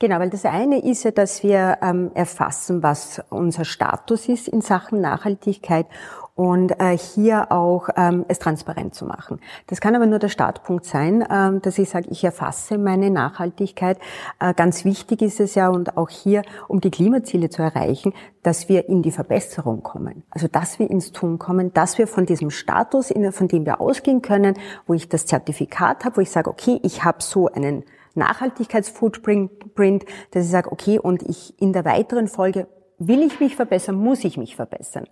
Genau, 0.00 0.18
weil 0.18 0.30
das 0.30 0.44
eine 0.44 0.84
ist 0.84 1.04
ja, 1.04 1.12
dass 1.12 1.44
wir 1.44 1.78
ähm, 1.80 2.10
erfassen, 2.14 2.82
was 2.82 3.22
unser 3.30 3.64
Status 3.64 4.28
ist 4.28 4.48
in 4.48 4.62
Sachen 4.62 5.00
Nachhaltigkeit 5.00 5.86
und 6.34 6.80
äh, 6.80 6.98
hier 6.98 7.52
auch 7.52 7.88
ähm, 7.96 8.24
es 8.26 8.40
transparent 8.40 8.94
zu 8.94 9.04
machen. 9.04 9.40
Das 9.68 9.80
kann 9.80 9.94
aber 9.94 10.06
nur 10.06 10.18
der 10.18 10.28
Startpunkt 10.28 10.84
sein, 10.84 11.24
ähm, 11.30 11.62
dass 11.62 11.78
ich 11.78 11.88
sage, 11.90 12.08
ich 12.10 12.24
erfasse 12.24 12.76
meine 12.76 13.10
Nachhaltigkeit. 13.10 13.98
Äh, 14.40 14.52
ganz 14.54 14.84
wichtig 14.84 15.22
ist 15.22 15.38
es 15.38 15.54
ja 15.54 15.68
und 15.68 15.96
auch 15.96 16.10
hier, 16.10 16.42
um 16.66 16.80
die 16.80 16.90
Klimaziele 16.90 17.50
zu 17.50 17.62
erreichen, 17.62 18.12
dass 18.42 18.68
wir 18.68 18.88
in 18.88 19.02
die 19.02 19.12
Verbesserung 19.12 19.82
kommen. 19.84 20.24
Also 20.30 20.48
dass 20.48 20.80
wir 20.80 20.90
ins 20.90 21.12
Tun 21.12 21.38
kommen, 21.38 21.72
dass 21.72 21.98
wir 21.98 22.08
von 22.08 22.26
diesem 22.26 22.50
Status, 22.50 23.12
von 23.30 23.48
dem 23.48 23.64
wir 23.64 23.80
ausgehen 23.80 24.20
können, 24.20 24.54
wo 24.86 24.94
ich 24.94 25.08
das 25.08 25.26
Zertifikat 25.26 26.04
habe, 26.04 26.16
wo 26.16 26.20
ich 26.20 26.30
sage, 26.30 26.50
okay, 26.50 26.80
ich 26.82 27.04
habe 27.04 27.22
so 27.22 27.48
einen 27.48 27.84
Nachhaltigkeitsfootprint, 28.14 30.04
dass 30.32 30.44
ich 30.44 30.50
sage, 30.50 30.70
okay, 30.72 30.98
und 30.98 31.22
ich 31.22 31.60
in 31.60 31.72
der 31.72 31.84
weiteren 31.84 32.28
Folge 32.28 32.66
will 32.98 33.22
ich 33.22 33.40
mich 33.40 33.56
verbessern, 33.56 33.96
muss 33.96 34.24
ich 34.24 34.36
mich 34.36 34.56
verbessern. 34.56 35.06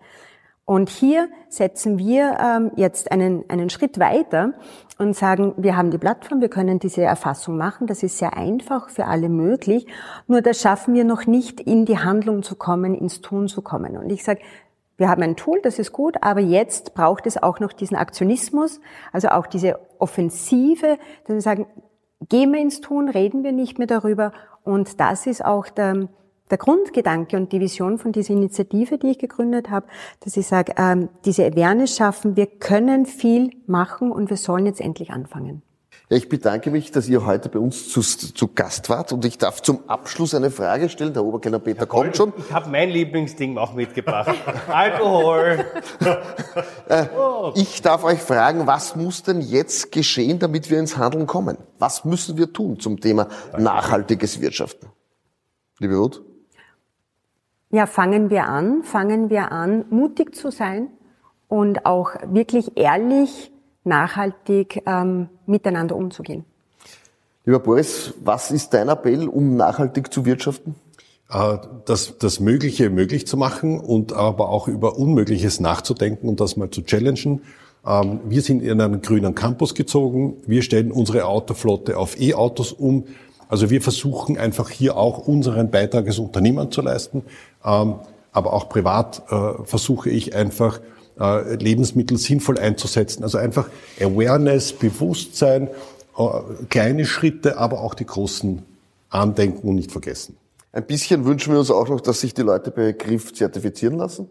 Und 0.64 0.88
hier 0.88 1.28
setzen 1.48 1.98
wir 1.98 2.38
ähm, 2.40 2.70
jetzt 2.76 3.10
einen, 3.10 3.44
einen 3.48 3.68
Schritt 3.68 3.98
weiter 3.98 4.54
und 4.98 5.16
sagen, 5.16 5.54
wir 5.56 5.76
haben 5.76 5.90
die 5.90 5.98
Plattform, 5.98 6.40
wir 6.40 6.48
können 6.48 6.78
diese 6.78 7.02
Erfassung 7.02 7.56
machen, 7.56 7.88
das 7.88 8.02
ist 8.04 8.18
sehr 8.18 8.36
einfach 8.36 8.88
für 8.88 9.06
alle 9.06 9.28
möglich, 9.28 9.86
nur 10.28 10.40
das 10.40 10.60
schaffen 10.60 10.94
wir 10.94 11.04
noch 11.04 11.26
nicht, 11.26 11.60
in 11.60 11.84
die 11.84 11.98
Handlung 11.98 12.44
zu 12.44 12.54
kommen, 12.54 12.94
ins 12.94 13.20
Tun 13.20 13.48
zu 13.48 13.60
kommen. 13.62 13.96
Und 13.96 14.10
ich 14.10 14.22
sage, 14.22 14.40
wir 14.96 15.08
haben 15.08 15.22
ein 15.22 15.36
Tool, 15.36 15.60
das 15.62 15.80
ist 15.80 15.92
gut, 15.92 16.16
aber 16.20 16.40
jetzt 16.40 16.94
braucht 16.94 17.26
es 17.26 17.42
auch 17.42 17.58
noch 17.58 17.72
diesen 17.72 17.96
Aktionismus, 17.96 18.80
also 19.10 19.28
auch 19.28 19.48
diese 19.48 19.80
Offensive, 19.98 20.98
dass 21.24 21.34
wir 21.34 21.40
sagen, 21.40 21.66
gehen 22.28 22.52
wir 22.52 22.60
ins 22.60 22.80
Tun, 22.80 23.08
reden 23.08 23.42
wir 23.42 23.50
nicht 23.50 23.78
mehr 23.78 23.88
darüber. 23.88 24.32
Und 24.62 25.00
das 25.00 25.26
ist 25.26 25.44
auch 25.44 25.68
der, 25.68 26.08
der 26.52 26.58
Grundgedanke 26.58 27.36
und 27.36 27.50
die 27.50 27.60
Vision 27.60 27.98
von 27.98 28.12
dieser 28.12 28.34
Initiative, 28.34 28.98
die 28.98 29.12
ich 29.12 29.18
gegründet 29.18 29.70
habe, 29.70 29.86
dass 30.20 30.36
ich 30.36 30.46
sage, 30.46 30.74
ähm, 30.76 31.08
diese 31.24 31.46
Awareness 31.46 31.96
schaffen, 31.96 32.36
wir 32.36 32.46
können 32.46 33.06
viel 33.06 33.50
machen 33.66 34.12
und 34.12 34.28
wir 34.28 34.36
sollen 34.36 34.66
jetzt 34.66 34.80
endlich 34.80 35.10
anfangen. 35.10 35.62
Ja, 36.10 36.18
ich 36.18 36.28
bedanke 36.28 36.70
mich, 36.70 36.90
dass 36.90 37.08
ihr 37.08 37.24
heute 37.24 37.48
bei 37.48 37.58
uns 37.58 37.88
zu, 37.88 38.02
zu 38.02 38.48
Gast 38.48 38.90
wart 38.90 39.14
und 39.14 39.24
ich 39.24 39.38
darf 39.38 39.62
zum 39.62 39.88
Abschluss 39.88 40.34
eine 40.34 40.50
Frage 40.50 40.90
stellen. 40.90 41.14
Der 41.14 41.24
Oberkellner 41.24 41.58
Peter 41.58 41.80
Herr 41.80 41.86
kommt 41.86 42.18
schon. 42.18 42.34
Ich 42.36 42.52
habe 42.52 42.68
mein 42.68 42.90
Lieblingsding 42.90 43.56
auch 43.56 43.72
mitgebracht. 43.72 44.34
Alkohol. 44.68 45.64
äh, 46.90 47.06
ich 47.54 47.80
darf 47.80 48.04
euch 48.04 48.20
fragen, 48.20 48.66
was 48.66 48.94
muss 48.94 49.22
denn 49.22 49.40
jetzt 49.40 49.90
geschehen, 49.90 50.38
damit 50.38 50.68
wir 50.68 50.78
ins 50.78 50.98
Handeln 50.98 51.26
kommen? 51.26 51.56
Was 51.78 52.04
müssen 52.04 52.36
wir 52.36 52.52
tun 52.52 52.78
zum 52.78 53.00
Thema 53.00 53.28
nachhaltiges 53.56 54.38
Wirtschaften? 54.38 54.88
Liebe 55.78 55.96
Ruth? 55.96 56.22
Ja, 57.74 57.86
fangen 57.86 58.28
wir 58.28 58.48
an, 58.48 58.82
fangen 58.82 59.30
wir 59.30 59.50
an, 59.50 59.86
mutig 59.88 60.34
zu 60.34 60.50
sein 60.50 60.88
und 61.48 61.86
auch 61.86 62.10
wirklich 62.26 62.76
ehrlich, 62.76 63.50
nachhaltig 63.82 64.82
ähm, 64.84 65.30
miteinander 65.46 65.96
umzugehen. 65.96 66.44
Lieber 67.46 67.60
Boris, 67.60 68.12
was 68.22 68.50
ist 68.50 68.74
dein 68.74 68.90
Appell, 68.90 69.26
um 69.26 69.56
nachhaltig 69.56 70.12
zu 70.12 70.26
wirtschaften? 70.26 70.74
Äh, 71.30 71.56
das, 71.86 72.18
das 72.18 72.40
Mögliche 72.40 72.90
möglich 72.90 73.26
zu 73.26 73.38
machen 73.38 73.80
und 73.80 74.12
aber 74.12 74.50
auch 74.50 74.68
über 74.68 74.98
Unmögliches 74.98 75.58
nachzudenken 75.58 76.28
und 76.28 76.40
das 76.40 76.58
mal 76.58 76.68
zu 76.68 76.82
challengen. 76.82 77.40
Ähm, 77.86 78.20
wir 78.28 78.42
sind 78.42 78.62
in 78.62 78.82
einen 78.82 79.00
grünen 79.00 79.34
Campus 79.34 79.74
gezogen. 79.74 80.36
Wir 80.46 80.60
stellen 80.60 80.92
unsere 80.92 81.24
Autoflotte 81.24 81.96
auf 81.96 82.20
E-Autos 82.20 82.72
um. 82.72 83.06
Also 83.52 83.68
wir 83.68 83.82
versuchen 83.82 84.38
einfach 84.38 84.70
hier 84.70 84.96
auch 84.96 85.28
unseren 85.28 85.70
Beitrag 85.70 86.06
als 86.06 86.18
Unternehmen 86.18 86.72
zu 86.72 86.80
leisten. 86.80 87.22
Ähm, 87.62 87.96
aber 88.32 88.54
auch 88.54 88.70
privat 88.70 89.24
äh, 89.28 89.62
versuche 89.64 90.08
ich 90.08 90.34
einfach, 90.34 90.80
äh, 91.20 91.56
Lebensmittel 91.56 92.16
sinnvoll 92.16 92.58
einzusetzen. 92.58 93.22
Also 93.22 93.36
einfach 93.36 93.68
Awareness, 94.00 94.72
Bewusstsein, 94.72 95.68
äh, 96.16 96.22
kleine 96.70 97.04
Schritte, 97.04 97.58
aber 97.58 97.82
auch 97.82 97.92
die 97.92 98.06
großen 98.06 98.62
andenken 99.10 99.68
und 99.68 99.74
nicht 99.74 99.92
vergessen. 99.92 100.38
Ein 100.72 100.86
bisschen 100.86 101.26
wünschen 101.26 101.52
wir 101.52 101.60
uns 101.60 101.70
auch 101.70 101.90
noch, 101.90 102.00
dass 102.00 102.22
sich 102.22 102.32
die 102.32 102.40
Leute 102.40 102.70
bei 102.70 102.92
Griff 102.92 103.34
zertifizieren 103.34 103.98
lassen. 103.98 104.30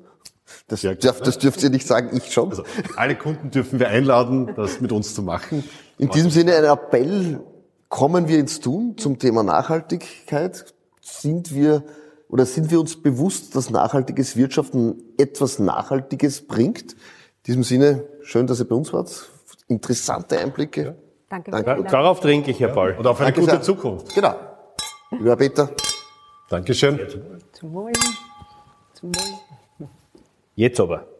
Das, 0.67 0.81
dürf, 0.81 1.21
das 1.21 1.37
dürft 1.37 1.61
ihr 1.61 1.69
nicht 1.69 1.85
sagen, 1.85 2.09
ich 2.17 2.33
schon. 2.33 2.49
Also 2.49 2.63
alle 2.95 3.15
Kunden 3.15 3.51
dürfen 3.51 3.77
wir 3.77 3.89
einladen, 3.89 4.49
das 4.55 4.81
mit 4.81 4.91
uns 4.91 5.13
zu 5.13 5.21
machen. 5.21 5.63
In 5.99 6.09
diesem 6.09 6.31
Sinne 6.31 6.55
ein 6.55 6.63
Appell 6.63 7.39
Kommen 7.91 8.29
wir 8.29 8.39
ins 8.39 8.61
Tun 8.61 8.97
zum 8.97 9.19
Thema 9.19 9.43
Nachhaltigkeit? 9.43 10.73
Sind 11.01 11.53
wir 11.53 11.83
oder 12.29 12.45
sind 12.45 12.71
wir 12.71 12.79
uns 12.79 12.95
bewusst, 12.95 13.53
dass 13.53 13.69
nachhaltiges 13.69 14.37
Wirtschaften 14.37 15.03
etwas 15.17 15.59
Nachhaltiges 15.59 16.47
bringt? 16.47 16.93
In 16.93 16.97
diesem 17.47 17.63
Sinne, 17.63 18.05
schön, 18.21 18.47
dass 18.47 18.59
ihr 18.59 18.67
bei 18.69 18.75
uns 18.75 18.93
wart. 18.93 19.29
Interessante 19.67 20.39
Einblicke. 20.39 20.83
Ja. 20.85 20.95
Danke. 21.29 21.51
Danke. 21.51 21.83
Darauf 21.83 22.21
trinke 22.21 22.51
ich, 22.51 22.61
Herr 22.61 22.69
Paul. 22.69 22.95
Und 22.97 23.05
auf 23.05 23.19
eine 23.19 23.25
Danke 23.25 23.41
gute 23.41 23.51
sehr. 23.51 23.61
Zukunft. 23.61 24.15
Genau. 24.15 24.35
Lieber 25.11 25.35
Peter. 25.35 25.69
Dankeschön. 26.47 26.97
Zum 27.51 27.73
Wohl. 27.73 27.91
Zum 28.93 29.13
Wohl. 29.13 29.89
Jetzt 30.55 30.79
aber. 30.79 31.10